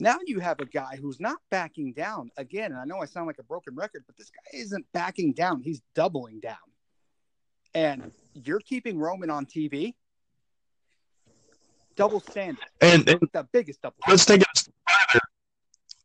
[0.00, 2.72] Now you have a guy who's not backing down again.
[2.72, 5.60] And I know I sound like a broken record, but this guy isn't backing down.
[5.60, 6.56] He's doubling down.
[7.74, 9.94] And you're keeping Roman on TV.
[11.96, 12.64] Double standard.
[12.80, 15.20] And, and The biggest double let's take it a step further.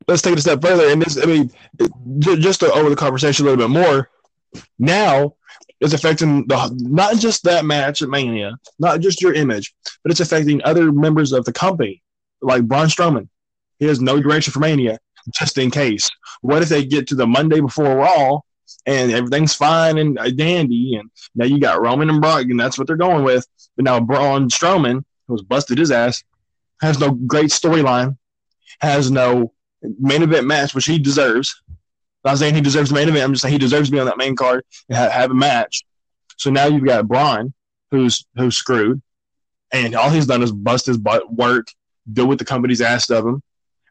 [0.07, 0.89] Let's take it a step further.
[0.89, 1.51] And this, I mean,
[2.19, 4.09] ju- just to over the conversation a little bit more.
[4.77, 5.35] Now
[5.79, 10.19] it's affecting the not just that match at Mania, not just your image, but it's
[10.19, 12.03] affecting other members of the company,
[12.41, 13.29] like Braun Strowman.
[13.79, 14.99] He has no direction for Mania,
[15.33, 16.09] just in case.
[16.41, 18.39] What if they get to the Monday before Raw
[18.85, 22.77] and everything's fine and uh, dandy, and now you got Roman and Brock, and that's
[22.77, 23.45] what they're going with.
[23.75, 26.23] But now Braun Strowman, who's busted his ass,
[26.81, 28.17] has no great storyline,
[28.81, 29.53] has no
[29.99, 31.61] main event match, which he deserves.
[31.69, 33.23] I'm not saying he deserves the main event.
[33.23, 35.35] I'm just saying he deserves to be on that main card and have, have a
[35.35, 35.83] match.
[36.37, 37.53] So now you've got Braun,
[37.91, 39.01] who's who's screwed,
[39.71, 41.67] and all he's done is bust his butt, work,
[42.11, 43.41] do what the company's asked of him,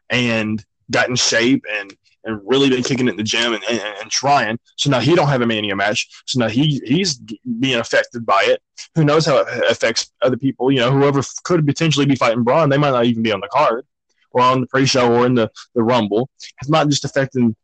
[0.09, 3.79] and got in shape and and really been kicking it in the gym and, and,
[3.79, 4.57] and trying.
[4.77, 6.09] So now he don't have a mania match.
[6.25, 8.61] So now he he's being affected by it.
[8.95, 10.71] Who knows how it affects other people?
[10.71, 13.47] You know, whoever could potentially be fighting Braun, they might not even be on the
[13.47, 13.85] card
[14.31, 16.29] or on the pre-show or in the the Rumble.
[16.61, 17.55] It's not just affecting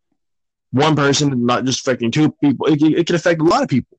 [0.72, 2.68] one person, not just affecting two people.
[2.68, 3.98] It, it could affect a lot of people.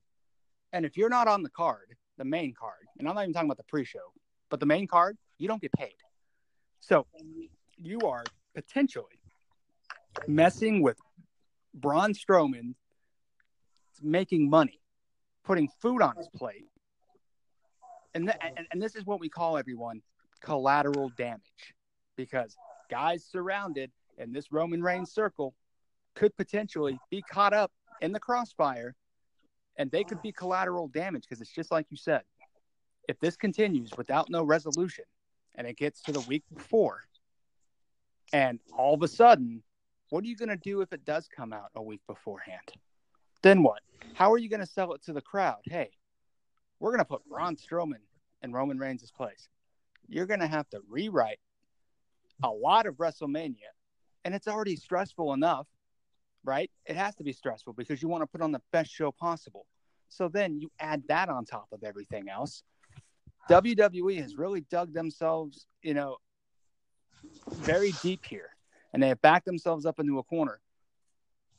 [0.71, 3.47] And if you're not on the card, the main card, and I'm not even talking
[3.47, 3.99] about the pre-show,
[4.49, 5.93] but the main card, you don't get paid.
[6.79, 7.05] So
[7.83, 8.23] you are
[8.55, 9.19] potentially
[10.27, 10.97] messing with
[11.73, 12.75] Braun Strowman
[14.01, 14.79] making money,
[15.43, 16.65] putting food on his plate.
[18.13, 20.01] And, th- and, and this is what we call everyone
[20.41, 21.41] collateral damage
[22.15, 22.55] because
[22.89, 25.55] guys surrounded in this Roman Reigns circle
[26.15, 28.93] could potentially be caught up in the crossfire
[29.77, 32.21] and they could be collateral damage because it's just like you said.
[33.07, 35.05] If this continues without no resolution
[35.55, 37.01] and it gets to the week before,
[38.31, 39.63] and all of a sudden,
[40.09, 42.71] what are you going to do if it does come out a week beforehand?
[43.41, 43.81] Then what?
[44.13, 45.61] How are you going to sell it to the crowd?
[45.65, 45.89] Hey,
[46.79, 48.01] we're going to put Braun Strowman
[48.41, 49.49] in Roman Reigns' place.
[50.07, 51.39] You're going to have to rewrite
[52.43, 53.71] a lot of WrestleMania,
[54.23, 55.67] and it's already stressful enough,
[56.43, 56.69] right?
[56.85, 59.65] It has to be stressful because you want to put on the best show possible.
[60.09, 62.63] So then you add that on top of everything else.
[63.49, 66.17] WWE has really dug themselves, you know,
[67.51, 68.49] very deep here,
[68.93, 70.59] and they have backed themselves up into a corner.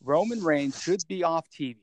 [0.02, 1.76] Roman Reigns should be off TV.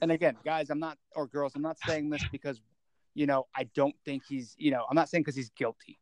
[0.00, 2.60] And again, guys, I'm not, or girls, I'm not saying this because,
[3.14, 5.98] you know, I don't think he's, you know, I'm not saying because he's guilty.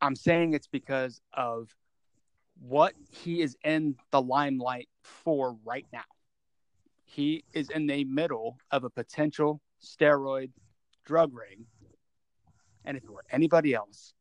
[0.00, 1.74] I'm saying it's because of
[2.60, 6.04] what he is in the limelight for right now.
[7.04, 10.50] He is in the middle of a potential steroid
[11.04, 11.66] drug ring.
[12.84, 14.12] And if it were anybody else,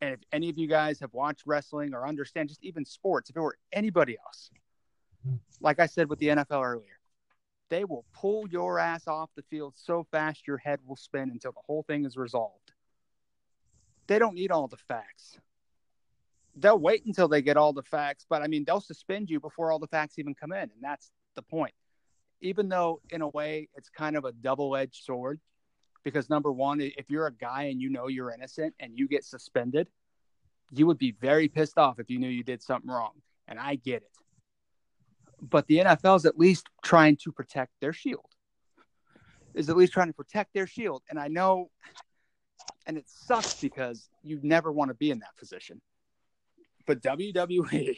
[0.00, 3.36] and if any of you guys have watched wrestling or understand just even sports, if
[3.36, 4.50] it were anybody else,
[5.60, 6.98] like I said with the NFL earlier,
[7.70, 11.52] they will pull your ass off the field so fast your head will spin until
[11.52, 12.72] the whole thing is resolved.
[14.06, 15.38] They don't need all the facts.
[16.56, 19.72] They'll wait until they get all the facts, but I mean, they'll suspend you before
[19.72, 20.62] all the facts even come in.
[20.62, 21.74] And that's the point.
[22.40, 25.40] Even though, in a way, it's kind of a double edged sword,
[26.04, 29.24] because number one, if you're a guy and you know you're innocent and you get
[29.24, 29.88] suspended,
[30.70, 33.12] you would be very pissed off if you knew you did something wrong.
[33.48, 34.10] And I get it.
[35.40, 38.30] But the NFL is at least trying to protect their shield,
[39.54, 41.02] is at least trying to protect their shield.
[41.10, 41.70] And I know,
[42.86, 45.80] and it sucks because you never want to be in that position.
[46.86, 47.96] But WWE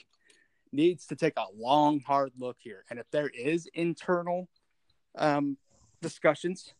[0.73, 2.85] needs to take a long, hard look here.
[2.91, 4.49] And if there is internal
[5.17, 5.57] um,
[6.03, 6.75] discussions,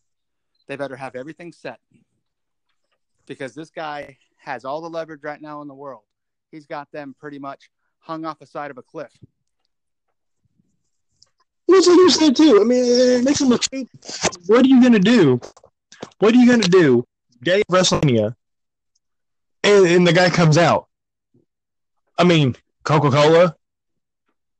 [0.67, 1.79] they better have everything set
[3.25, 6.03] because this guy has all the leverage right now in the world.
[6.51, 9.11] He's got them pretty much hung off the side of a cliff.
[11.67, 12.59] That's what too.
[12.61, 13.89] I mean, it makes him look stupid.
[14.47, 15.39] What are you gonna do?
[16.19, 17.05] What are you gonna do?
[17.43, 18.33] Day of WrestleMania,
[19.63, 20.87] and, and the guy comes out.
[22.17, 23.55] I mean, Coca Cola.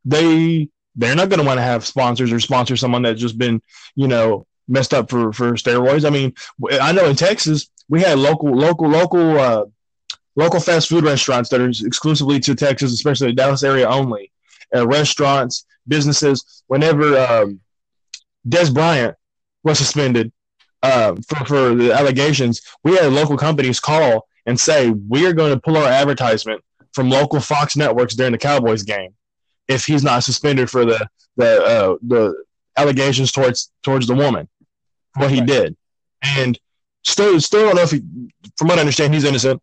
[0.04, 3.62] They they're not gonna want to have sponsors or sponsor someone that's just been
[3.96, 6.06] you know messed up for for steroids.
[6.06, 6.34] I mean,
[6.82, 9.66] I know in Texas we had local local local uh,
[10.36, 14.32] local fast food restaurants that are exclusively to Texas, especially the Dallas area only.
[14.76, 16.64] Uh, restaurants, businesses.
[16.68, 17.62] Whenever um,
[18.48, 19.16] Dez Bryant
[19.64, 20.32] was suspended
[20.84, 25.54] uh, for for the allegations, we had local companies call and say we are going
[25.54, 26.62] to pull our advertisement
[26.94, 29.14] from local Fox networks during the Cowboys game
[29.68, 32.44] if he's not suspended for the the uh, the
[32.78, 34.48] allegations towards towards the woman
[35.18, 35.76] what he did,
[36.22, 36.58] and
[37.04, 38.02] still still don't know if he,
[38.58, 39.62] from what I understand, he's innocent.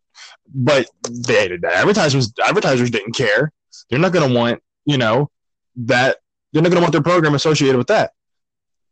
[0.53, 3.51] But they, the advertisers advertisers didn't care.
[3.89, 5.29] They're not going to want you know
[5.77, 6.17] that
[6.51, 8.11] they're not going to want their program associated with that.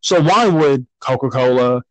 [0.01, 1.81] So why would Coca Cola?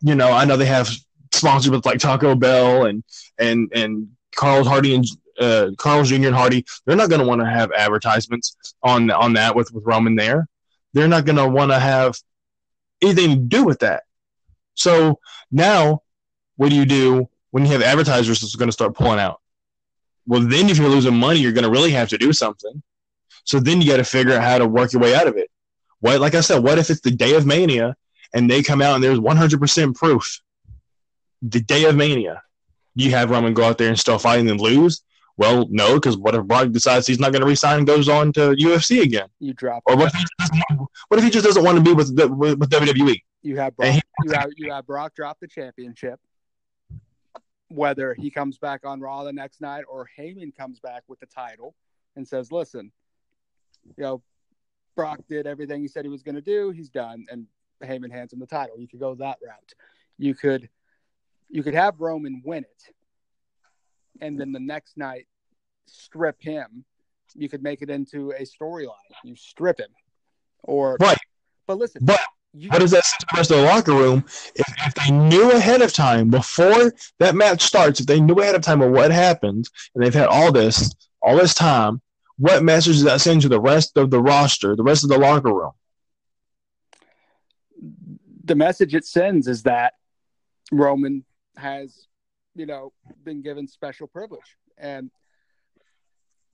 [0.00, 0.90] You know, I know they have
[1.32, 3.04] sponsors with like Taco Bell and
[3.38, 5.04] and and Carl's Hardy and
[5.38, 6.26] uh, Carl's Jr.
[6.26, 6.64] and Hardy.
[6.84, 10.48] They're not going to want to have advertisements on on that with with Roman there.
[10.92, 12.16] They're not going to want to have
[13.02, 14.04] anything to do with that.
[14.74, 15.20] So
[15.50, 16.02] now,
[16.56, 19.40] what do you do when you have advertisers that's going to start pulling out?
[20.26, 22.82] Well, then if you're losing money, you're going to really have to do something.
[23.44, 25.50] So then you got to figure out how to work your way out of it.
[26.00, 27.96] What, like I said, what if it's the day of Mania
[28.34, 30.40] and they come out and there's 100% proof?
[31.42, 32.42] The day of Mania,
[32.94, 35.02] you have Roman go out there and still fight and lose.
[35.38, 38.32] Well, no, because what if Brock decides he's not going to resign and goes on
[38.34, 39.28] to UFC again?
[39.38, 39.82] You drop.
[39.86, 40.58] Or what if,
[41.08, 43.20] what if he just doesn't want to be with, with, with WWE?
[43.42, 46.18] You have Brock, you have you have Brock drop the championship.
[47.68, 51.26] Whether he comes back on Raw the next night or Heyman comes back with the
[51.26, 51.74] title
[52.16, 52.90] and says, "Listen,
[53.84, 54.22] you know,
[54.96, 56.70] Brock did everything he said he was going to do.
[56.70, 57.46] He's done," and
[57.84, 58.80] Heyman hands him the title.
[58.80, 59.74] You could go that route.
[60.18, 60.68] You could
[61.48, 62.94] you could have Roman win it,
[64.20, 65.26] and then the next night
[65.86, 66.84] strip him.
[67.34, 68.94] You could make it into a storyline.
[69.24, 69.90] You strip him,
[70.62, 71.18] or right.
[71.66, 72.20] But listen, but
[72.54, 74.24] you, what does that send to the rest of the locker room?
[74.54, 78.54] If, if, they knew ahead of time before that match starts, if they knew ahead
[78.54, 82.00] of time of what happened, and they've had all this all this time,
[82.38, 85.18] what message does that send to the rest of the roster, the rest of the
[85.18, 85.72] locker room?
[88.44, 89.94] The message it sends is that
[90.70, 91.24] Roman
[91.56, 92.06] has,
[92.56, 92.92] you know,
[93.24, 95.10] been given special privilege, and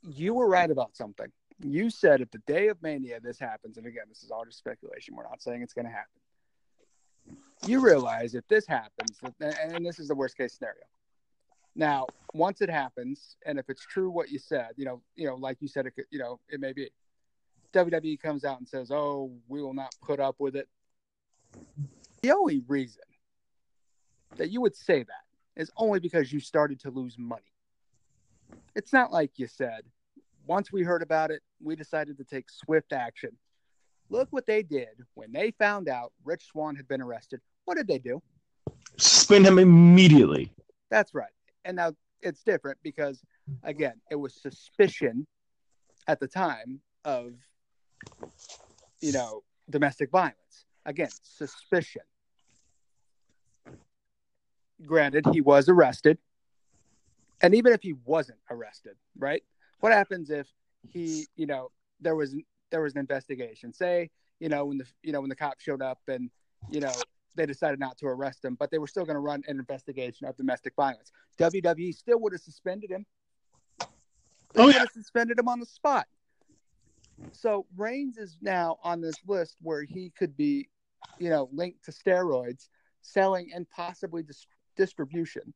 [0.02, 1.30] you were right about something
[1.64, 4.58] you said if the day of Mania this happens, and again, this is all just
[4.58, 5.14] speculation.
[5.14, 7.38] We're not saying it's going to happen.
[7.66, 10.82] You realize if this happens, and this is the worst case scenario.
[11.74, 15.36] Now, once it happens, and if it's true what you said, you know, you know,
[15.36, 16.90] like you said, it could, you know, it may be.
[17.72, 20.68] WWE comes out and says, "Oh, we will not put up with it."
[22.22, 23.02] The only reason
[24.36, 25.24] that you would say that
[25.56, 27.42] is only because you started to lose money.
[28.74, 29.82] It's not like you said,
[30.46, 33.30] once we heard about it, we decided to take swift action.
[34.08, 37.40] Look what they did when they found out Rich Swann had been arrested.
[37.64, 38.20] What did they do?
[38.98, 40.52] Suspend him immediately.
[40.90, 41.32] That's right.
[41.64, 43.22] And now it's different because,
[43.62, 45.26] again, it was suspicion
[46.08, 47.32] at the time of,
[49.00, 50.66] you know, domestic violence.
[50.84, 52.02] Again, suspicion.
[54.86, 56.18] Granted, he was arrested.
[57.40, 59.42] And even if he wasn't arrested, right?
[59.80, 60.46] What happens if
[60.88, 61.70] he, you know,
[62.00, 62.34] there was
[62.70, 63.72] there was an investigation?
[63.72, 66.30] Say, you know, when the you know when the cops showed up and
[66.70, 66.92] you know
[67.34, 70.26] they decided not to arrest him, but they were still going to run an investigation
[70.26, 71.10] of domestic violence.
[71.38, 73.06] WWE still would have suspended him.
[73.78, 74.84] They oh, yeah.
[74.92, 76.06] suspended him on the spot.
[77.32, 80.68] So Reigns is now on this list where he could be,
[81.18, 82.68] you know, linked to steroids,
[83.00, 84.46] selling and possibly dis-
[84.76, 85.54] distribution,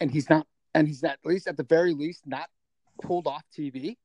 [0.00, 2.48] and he's not, and he's at least at the very least not
[3.00, 3.96] pulled off TV.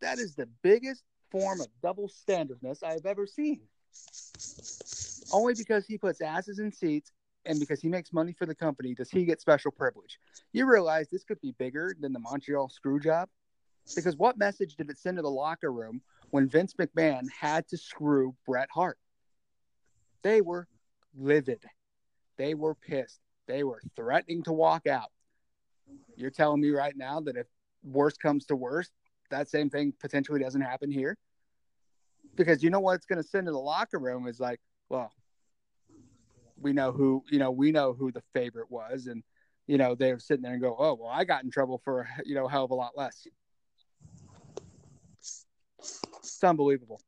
[0.00, 3.60] That is the biggest form of double standardness I've ever seen.
[5.32, 7.12] Only because he puts asses in seats
[7.44, 10.18] and because he makes money for the company does he get special privilege.
[10.52, 13.28] You realize this could be bigger than the Montreal screw job?
[13.94, 17.76] Because what message did it send to the locker room when Vince McMahon had to
[17.76, 18.98] screw Bret Hart?
[20.22, 20.68] They were
[21.16, 21.64] livid.
[22.38, 23.20] They were pissed.
[23.46, 25.10] They were threatening to walk out.
[26.16, 27.46] You're telling me right now that if
[27.82, 28.92] worst comes to worst,
[29.30, 31.16] that same thing potentially doesn't happen here?
[32.36, 35.12] Because you know what it's going to send to the locker room is like, well,
[36.60, 39.22] we know who, you know, we know who the favorite was and
[39.68, 42.34] you know, they're sitting there and go, "Oh, well, I got in trouble for you
[42.34, 43.26] know a hell of a lot less."
[45.20, 47.00] It's unbelievable,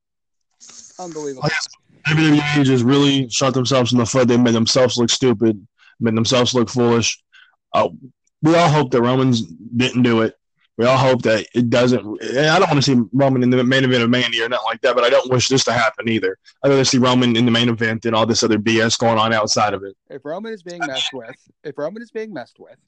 [0.99, 1.49] unbelievable.
[1.51, 4.29] Oh, WWE just really shot themselves in the foot.
[4.29, 5.67] They made themselves look stupid,
[6.01, 7.23] made themselves look foolish.
[7.73, 7.89] Uh,
[8.43, 10.35] we all hope that Romans didn't do it.
[10.77, 12.01] We all hope that it doesn't.
[12.23, 14.81] I don't want to see Roman in the main event of Mania or nothing like
[14.81, 16.39] that, but I don't wish this to happen either.
[16.63, 19.35] I'd rather see Roman in the main event and all this other BS going on
[19.35, 19.95] outside of it.
[20.09, 22.79] If Roman is being messed with, if Roman is being messed with,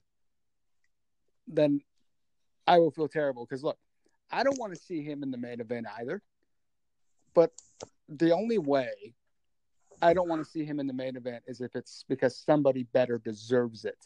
[1.47, 1.81] then
[2.65, 3.77] I will feel terrible because look,
[4.31, 6.23] I don't want to see him in the main event either.
[7.33, 7.51] But
[8.09, 9.15] the only way
[10.01, 12.83] I don't want to see him in the main event is if it's because somebody
[12.83, 13.97] better deserves it.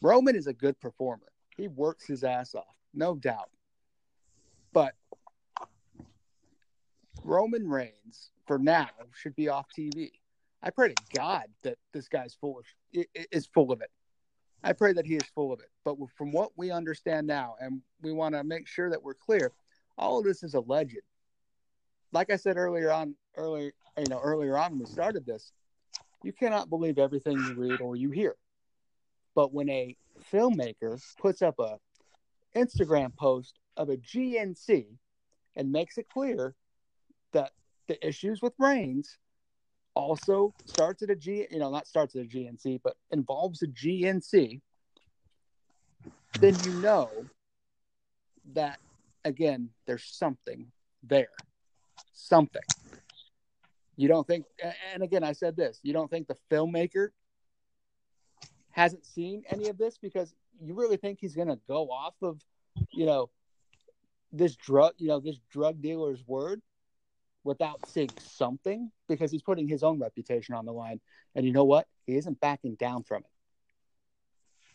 [0.00, 1.32] Roman is a good performer.
[1.56, 3.50] He works his ass off, no doubt.
[4.72, 4.94] But
[7.22, 10.12] Roman Reigns, for now, should be off TV.
[10.62, 13.90] I pray to God that this guy's foolish is full of it.
[14.62, 15.70] I pray that he is full of it.
[15.84, 19.52] But from what we understand now, and we want to make sure that we're clear,
[19.98, 21.00] all of this is alleged.
[22.14, 25.50] Like I said earlier on, earlier you know earlier on when we started this,
[26.22, 28.36] you cannot believe everything you read or you hear.
[29.34, 29.96] But when a
[30.32, 31.78] filmmaker puts up a
[32.56, 34.86] Instagram post of a GNC
[35.56, 36.54] and makes it clear
[37.32, 37.50] that
[37.88, 39.18] the issues with Reigns
[39.94, 43.66] also starts at a G, you know, not starts at a GNC, but involves a
[43.66, 44.60] GNC,
[46.38, 47.08] then you know
[48.52, 48.78] that
[49.24, 50.66] again, there's something
[51.02, 51.28] there.
[52.14, 52.62] Something.
[53.96, 54.46] You don't think,
[54.92, 57.10] and again, I said this, you don't think the filmmaker
[58.70, 62.40] hasn't seen any of this because you really think he's going to go off of,
[62.92, 63.30] you know,
[64.32, 66.60] this drug, you know, this drug dealer's word
[67.44, 71.00] without seeing something because he's putting his own reputation on the line.
[71.36, 71.86] And you know what?
[72.06, 73.30] He isn't backing down from it.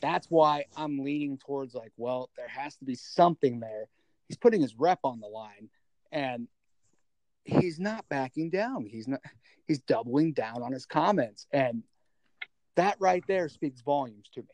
[0.01, 3.89] That's why I'm leaning towards like, well, there has to be something there.
[4.27, 5.69] He's putting his rep on the line
[6.11, 6.47] and
[7.43, 8.85] he's not backing down.
[8.85, 9.21] He's not
[9.67, 11.83] he's doubling down on his comments and
[12.79, 14.47] that right there speaks volumes to me.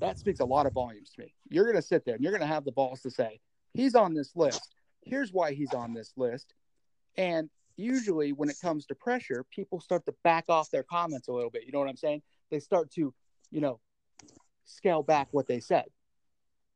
[0.00, 1.34] That speaks a lot of volumes to me.
[1.50, 3.40] You're going to sit there and you're going to have the balls to say,
[3.74, 4.74] he's on this list.
[5.04, 6.54] Here's why he's on this list.
[7.18, 11.32] And usually, when it comes to pressure, people start to back off their comments a
[11.32, 11.64] little bit.
[11.66, 12.22] You know what I'm saying?
[12.50, 13.12] They start to,
[13.50, 13.78] you know,
[14.64, 15.84] scale back what they said.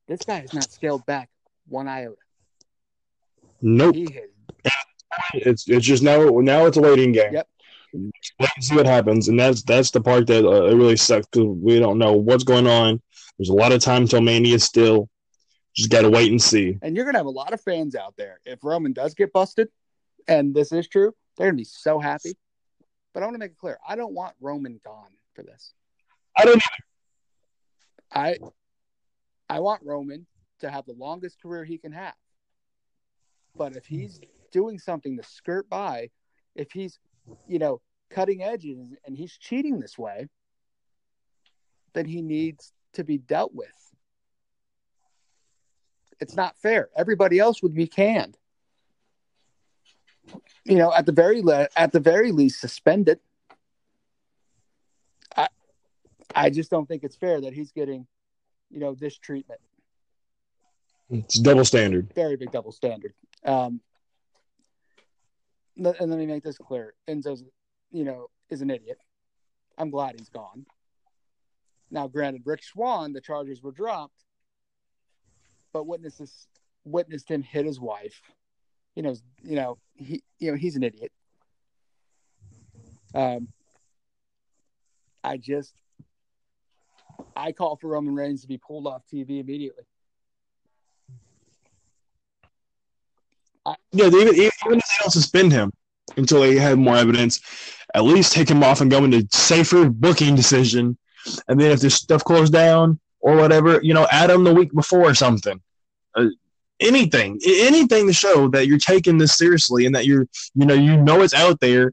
[0.06, 1.30] This guy has not scaled back
[1.66, 2.16] one iota.
[3.62, 3.96] Nope.
[5.34, 7.32] It's it's just now now it's a waiting game.
[7.32, 7.48] Yep
[7.92, 11.26] wait and see what happens, and that's that's the part that uh, it really sucks
[11.26, 13.00] because we don't know what's going on.
[13.38, 15.08] There's a lot of time till Mania still.
[15.74, 16.78] Just got to wait and see.
[16.82, 19.68] And you're gonna have a lot of fans out there if Roman does get busted,
[20.28, 21.14] and this is true.
[21.36, 22.36] They're gonna be so happy.
[23.14, 25.72] But I want to make it clear: I don't want Roman gone for this.
[26.36, 26.62] I don't
[28.14, 28.38] either.
[29.50, 30.26] I I want Roman
[30.60, 32.14] to have the longest career he can have.
[33.56, 34.24] But if he's hmm.
[34.50, 36.10] doing something to skirt by,
[36.54, 36.98] if he's
[37.46, 37.80] you know,
[38.10, 40.28] cutting edges and he's cheating this way,
[41.94, 43.68] then he needs to be dealt with.
[46.20, 46.88] It's not fair.
[46.96, 48.36] Everybody else would be canned.
[50.64, 53.18] You know, at the very le- at the very least, suspended.
[55.36, 55.48] I
[56.34, 58.06] I just don't think it's fair that he's getting,
[58.70, 59.60] you know, this treatment.
[61.10, 62.12] It's double standard.
[62.14, 63.14] Very big double standard.
[63.44, 63.80] Um,
[65.76, 66.94] and let me make this clear.
[67.08, 67.42] Enzo's,
[67.90, 68.98] you know, is an idiot.
[69.78, 70.66] I'm glad he's gone.
[71.90, 74.24] Now, granted, Rick Swann, the charges were dropped,
[75.72, 76.46] but witnesses
[76.84, 78.20] witnessed him hit his wife.
[78.94, 81.12] You know, you know, he, you know, he's an idiot.
[83.14, 83.48] Um,
[85.24, 85.74] I just,
[87.36, 89.84] I call for Roman Reigns to be pulled off TV immediately.
[93.92, 95.72] Yeah, even, even if they don't suspend him
[96.16, 97.40] until they have more evidence,
[97.94, 100.96] at least take him off and go into safer booking decision.
[101.48, 104.72] And then if this stuff closed down or whatever, you know, add him the week
[104.74, 105.60] before or something.
[106.14, 106.26] Uh,
[106.80, 110.96] anything, anything to show that you're taking this seriously and that you're, you know, you
[110.96, 111.92] know it's out there.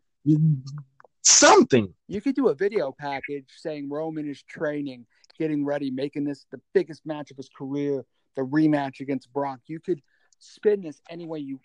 [1.22, 1.94] Something.
[2.08, 5.06] You could do a video package saying Roman is training,
[5.38, 8.04] getting ready, making this the biggest match of his career,
[8.36, 9.60] the rematch against Brock.
[9.68, 10.02] You could
[10.40, 11.60] spin this any way you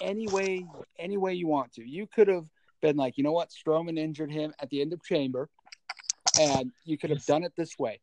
[0.00, 0.66] any way
[0.98, 1.88] any way you want to.
[1.88, 2.46] You could have
[2.82, 5.48] been like, you know what, Strowman injured him at the end of Chamber,
[6.38, 8.00] and you could have done it this way.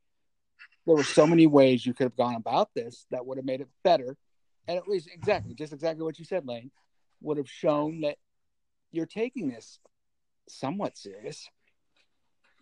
[0.86, 3.61] There were so many ways you could have gone about this that would have made
[3.61, 4.18] it better,
[4.68, 6.72] and at least exactly just exactly what you said, Lane,
[7.22, 8.18] would have shown that
[8.91, 9.80] you're taking this
[10.47, 11.49] somewhat serious.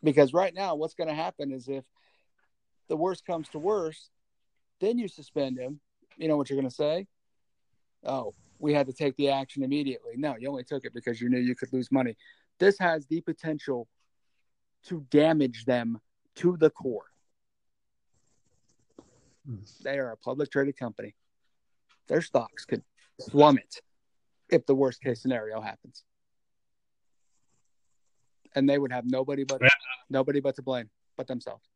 [0.03, 1.83] Because right now, what's going to happen is if
[2.89, 4.09] the worst comes to worst,
[4.79, 5.79] then you suspend him.
[6.17, 7.07] You know what you're going to say?
[8.05, 10.13] Oh, we had to take the action immediately.
[10.15, 12.15] No, you only took it because you knew you could lose money.
[12.59, 13.87] This has the potential
[14.85, 15.99] to damage them
[16.35, 17.05] to the core.
[19.45, 19.57] Hmm.
[19.83, 21.15] They are a public traded company.
[22.07, 22.83] Their stocks could
[23.19, 23.81] plummet
[24.49, 26.03] if the worst case scenario happens.
[28.53, 29.61] And they would have nobody but
[30.09, 31.70] nobody but to blame but themselves.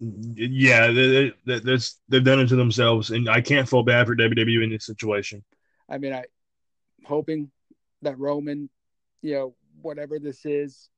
[0.00, 4.14] Yeah, they, they, that's they've done it to themselves, and I can't feel bad for
[4.14, 5.42] WWE in this situation.
[5.88, 6.24] I mean, I'm
[7.04, 7.50] hoping
[8.02, 8.70] that Roman,
[9.22, 10.88] you know, whatever this is.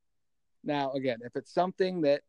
[0.62, 2.20] Now, again, if it's something that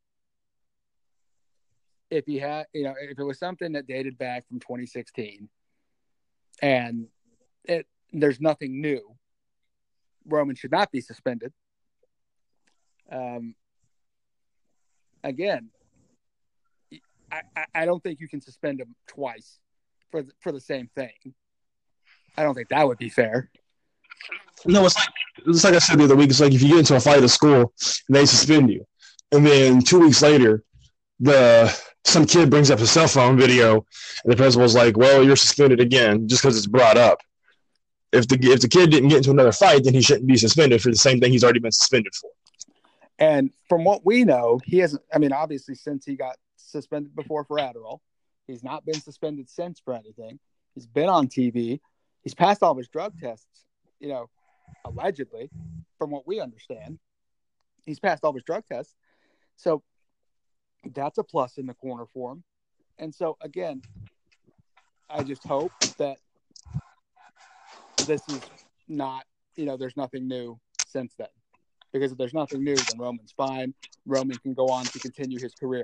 [2.10, 5.50] if he had, you know, if it was something that dated back from 2016
[6.62, 7.08] and
[7.66, 9.16] it there's nothing new,
[10.26, 11.52] Roman should not be suspended.
[13.12, 13.56] Um,
[15.24, 15.70] again,
[17.32, 19.60] I, I don't think you can suspend him twice
[20.10, 21.34] for the, for the same thing.
[22.38, 23.50] I don't think that would be fair.
[24.66, 25.10] No, it's like
[25.48, 26.30] it's like I said the other week.
[26.30, 27.74] It's like if you get into a fight at school
[28.08, 28.86] and they suspend you,
[29.32, 30.64] and then two weeks later,
[31.20, 31.76] the
[32.06, 33.86] some kid brings up a cell phone video,
[34.24, 37.20] and the principal's like, "Well, you're suspended again just because it's brought up."
[38.12, 40.82] If the if the kid didn't get into another fight, then he shouldn't be suspended
[40.82, 42.30] for the same thing he's already been suspended for.
[43.18, 45.04] And from what we know, he hasn't.
[45.14, 46.38] I mean, obviously, since he got
[46.72, 48.00] suspended before for Adderall,
[48.48, 50.40] he's not been suspended since for anything.
[50.74, 51.80] He's been on TV.
[52.24, 53.66] He's passed all of his drug tests.
[54.00, 54.30] You know,
[54.86, 55.50] allegedly,
[55.98, 57.00] from what we understand,
[57.86, 58.96] he's passed all of his drug tests.
[59.58, 59.84] So
[60.94, 62.44] that's a plus in the corner for him.
[62.98, 63.82] And so again,
[65.10, 66.18] I just hope that
[68.06, 68.42] this is
[68.88, 71.28] not, you know, there's nothing new since then.
[71.92, 73.74] Because if there's nothing new, then Roman's fine.
[74.06, 75.84] Roman can go on to continue his career.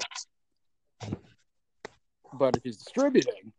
[2.33, 3.53] But if he's distributing,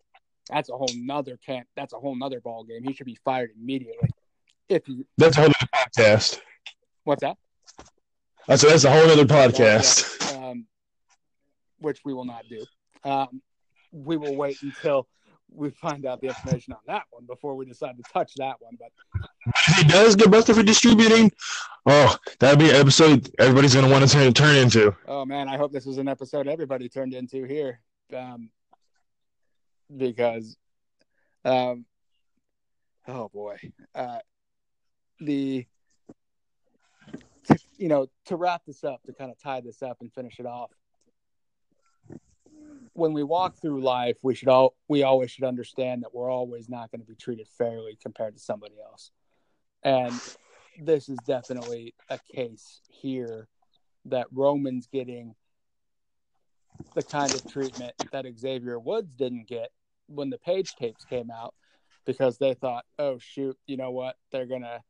[0.49, 2.83] that's a whole nother can't that's a whole nother ball game.
[2.83, 4.11] He should be fired immediately.
[4.69, 6.41] If he That's a whole other podcast.
[7.05, 7.37] What's that?
[8.47, 10.37] That's that's a whole other podcast.
[10.37, 10.67] Um,
[11.79, 12.65] which we will not do.
[13.05, 13.43] Um,
[13.93, 15.09] we will wait until
[15.51, 18.77] we find out the information on that one before we decide to touch that one.
[18.79, 18.91] But
[19.69, 21.31] if he does get busted for distributing,
[21.87, 24.95] oh, that'd be an episode everybody's to want to turn, turn into.
[25.07, 27.81] Oh man, I hope this was an episode everybody turned into here,
[28.17, 28.51] um,
[29.97, 30.57] because,
[31.45, 31.85] um,
[33.07, 33.59] oh boy,
[33.95, 34.19] uh,
[35.21, 35.67] the
[37.77, 40.47] you know to wrap this up to kind of tie this up and finish it
[40.47, 40.71] off
[42.99, 46.69] when we walk through life, we should all we always should understand that we're always
[46.69, 49.13] not going to be treated fairly compared to somebody else.
[49.83, 50.15] And
[50.81, 53.49] this is definitely a case here
[54.07, 55.35] that Roman's getting
[56.95, 59.71] the kind of treatment that Xavier Woods didn't get
[60.07, 61.55] when the Paige tapes came out
[62.07, 64.17] because they thought, oh shoot, you know what?
[64.31, 64.81] They're gonna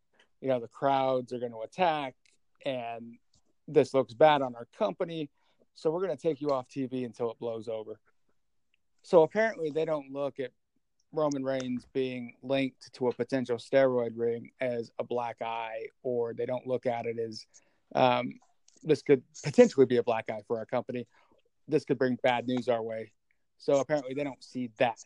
[0.41, 2.15] you know, the crowds are gonna attack
[2.65, 3.17] and
[3.67, 5.29] this looks bad on our company
[5.79, 8.01] so we're going to take you off TV until it blows over.
[9.03, 10.51] So apparently they don't look at
[11.13, 16.47] Roman Reigns being linked to a potential steroid ring as a black eye, or they
[16.47, 17.47] don't look at it as
[17.95, 18.35] um,
[18.83, 21.07] this could potentially be a black eye for our company.
[21.67, 23.13] This could bring bad news our way.
[23.59, 24.99] So apparently they don't see that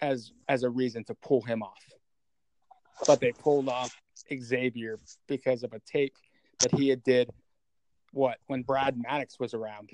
[0.00, 1.82] as as a reason to pull him off.
[3.06, 4.98] But they pulled off Xavier
[5.28, 6.16] because of a tape
[6.60, 7.30] that he had did
[8.12, 9.90] what when Brad Maddox was around.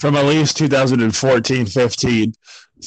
[0.00, 2.34] From at least 2014, 15.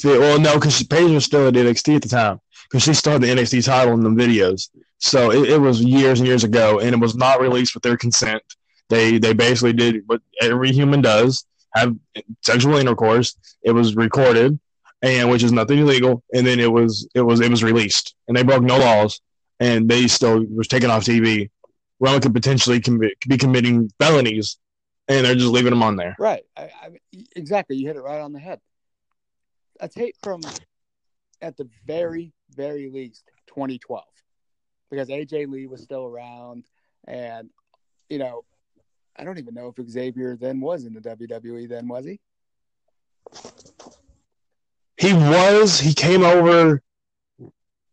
[0.04, 3.28] Well, no, because Paige was still at NXT at the time because she started the
[3.28, 4.68] NXT title in the videos.
[4.98, 7.96] So it, it, was years and years ago, and it was not released with their
[7.96, 8.42] consent.
[8.88, 11.44] They they basically did what every human does:
[11.74, 11.94] have
[12.42, 13.36] sexual intercourse.
[13.62, 14.58] It was recorded,
[15.02, 16.24] and which is nothing illegal.
[16.34, 19.20] And then it was it was it was released, and they broke no laws,
[19.60, 21.50] and they still was taken off TV
[22.00, 24.58] Roman could potentially commit, be committing felonies,
[25.08, 26.16] and they're just leaving them on there.
[26.18, 26.44] Right.
[26.56, 26.98] I, I,
[27.36, 27.76] exactly.
[27.76, 28.60] You hit it right on the head.
[29.80, 30.40] A tape from,
[31.42, 34.04] at the very, very least, 2012,
[34.90, 36.64] because AJ Lee was still around,
[37.06, 37.50] and
[38.08, 38.44] you know,
[39.16, 41.68] I don't even know if Xavier then was in the WWE.
[41.68, 42.20] Then was he?
[44.96, 45.80] He was.
[45.80, 46.82] He came over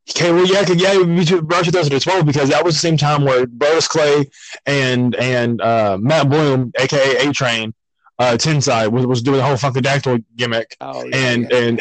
[0.10, 4.26] Okay, well, yeah, yeah, around 2012 because that was the same time where Brodus Clay
[4.66, 7.74] and and uh, Matt Bloom, aka A Train,
[8.18, 11.58] uh, Tensai was, was doing the whole Funkadactyl gimmick, oh, yeah, and yeah.
[11.58, 11.80] and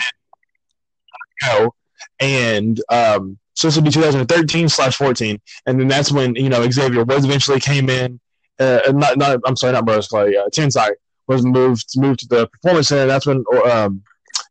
[1.43, 1.75] go,
[2.21, 6.69] and um, so this would be 2013 slash 14, and then that's when you know
[6.71, 8.21] Xavier Woods eventually came in,
[8.59, 10.37] uh, not not I'm sorry, not Brodus Clay.
[10.37, 10.91] Uh, Tensai
[11.27, 13.07] was moved moved to the Performance Center.
[13.07, 14.03] That's when um,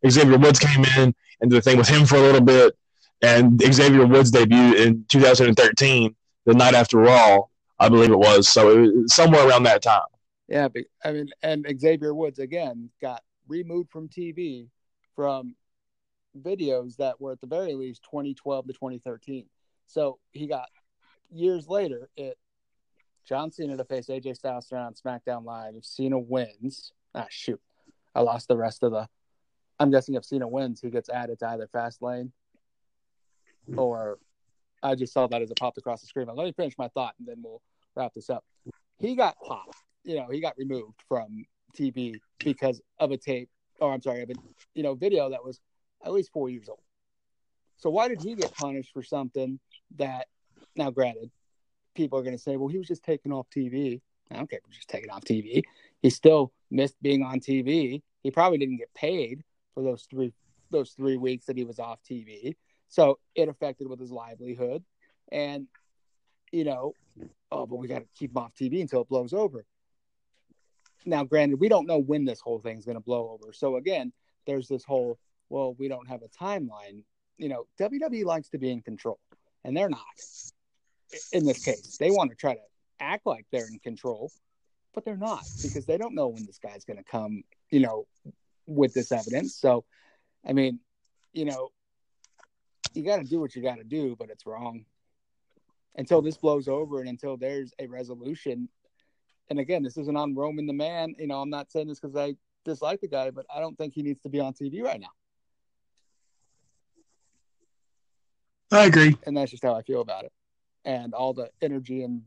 [0.07, 2.75] Xavier Woods came in and did the thing with him for a little bit.
[3.21, 6.15] And Xavier Woods debuted in 2013,
[6.45, 7.41] the night after Raw,
[7.79, 8.47] I believe it was.
[8.47, 10.01] So it was somewhere around that time.
[10.47, 10.67] Yeah,
[11.03, 14.67] I mean, and Xavier Woods again got removed from TV
[15.15, 15.55] from
[16.41, 19.45] videos that were at the very least 2012 to 2013.
[19.87, 20.69] So he got
[21.31, 22.37] years later it
[23.27, 25.75] John Cena to face AJ Styles on SmackDown Live.
[25.75, 27.61] If Cena wins, ah shoot,
[28.15, 29.07] I lost the rest of the.
[29.79, 32.31] I'm guessing if Cena wins, he gets added to either Fastlane
[33.69, 33.77] Mm.
[33.77, 34.17] or
[34.81, 36.27] I just saw that as it popped across the screen.
[36.27, 37.61] Let me finish my thought and then we'll
[37.95, 38.43] wrap this up.
[38.97, 39.77] He got popped.
[40.03, 41.45] You know, he got removed from
[41.77, 43.49] TV because of a tape,
[43.79, 44.33] or I'm sorry, of a
[44.73, 45.59] you know video that was
[46.03, 46.81] at least four years old.
[47.77, 49.59] So why did he get punished for something
[49.97, 50.27] that
[50.75, 51.31] now granted,
[51.95, 54.01] people are gonna say, well, he was just taken off TV.
[54.31, 55.63] I don't care if he's just taken off TV.
[56.01, 58.01] He still missed being on TV.
[58.21, 59.43] He probably didn't get paid
[59.73, 60.33] for those three
[60.71, 62.55] those three weeks that he was off TV.
[62.89, 64.83] So it affected with his livelihood.
[65.31, 65.67] And,
[66.51, 66.93] you know,
[67.51, 69.65] oh, but we got to keep him off TV until it blows over.
[71.05, 73.53] Now, granted, we don't know when this whole thing's going to blow over.
[73.53, 74.11] So again,
[74.45, 75.17] there's this whole,
[75.49, 77.03] well, we don't have a timeline.
[77.37, 79.19] You know, WWE likes to be in control,
[79.63, 80.03] and they're not
[81.31, 81.97] in this case.
[81.97, 82.61] They want to try to
[82.99, 84.31] act like they're in control,
[84.93, 88.05] but they're not because they don't know when this guy's going to come, you know,
[88.65, 89.55] with this evidence.
[89.55, 89.85] So,
[90.45, 90.79] I mean,
[91.31, 91.69] you know,
[92.93, 94.85] you got to do what you got to do, but it's wrong
[95.95, 98.69] until this blows over and until there's a resolution.
[99.49, 101.15] And again, this isn't on Roman the man.
[101.17, 102.35] You know, I'm not saying this because I
[102.65, 105.09] dislike the guy, but I don't think he needs to be on TV right now.
[108.71, 110.31] I agree, and that's just how I feel about it.
[110.85, 112.21] And all the energy and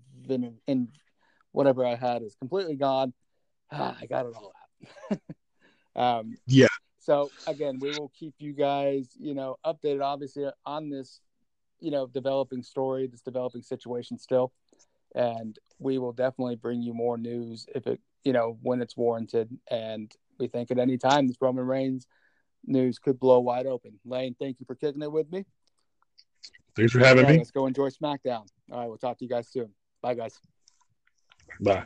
[0.66, 0.88] and
[1.52, 3.12] whatever I had is completely gone.
[3.70, 4.52] Ah, I got it all
[5.12, 5.20] out.
[6.20, 6.66] um, yeah,
[7.03, 11.20] so again, we will keep you guys, you know, updated obviously on this,
[11.80, 14.53] you know, developing story, this developing situation still.
[15.16, 19.50] And we will definitely bring you more news if it, you know, when it's warranted.
[19.68, 22.07] And we think at any time this Roman Reigns
[22.64, 23.98] news could blow wide open.
[24.05, 25.44] Lane, thank you for kicking it with me.
[26.76, 27.38] Thanks for having me.
[27.38, 28.46] Let's go enjoy SmackDown.
[28.70, 29.70] All right, we'll talk to you guys soon.
[30.03, 30.38] Bye, guys.
[31.61, 31.84] Bye.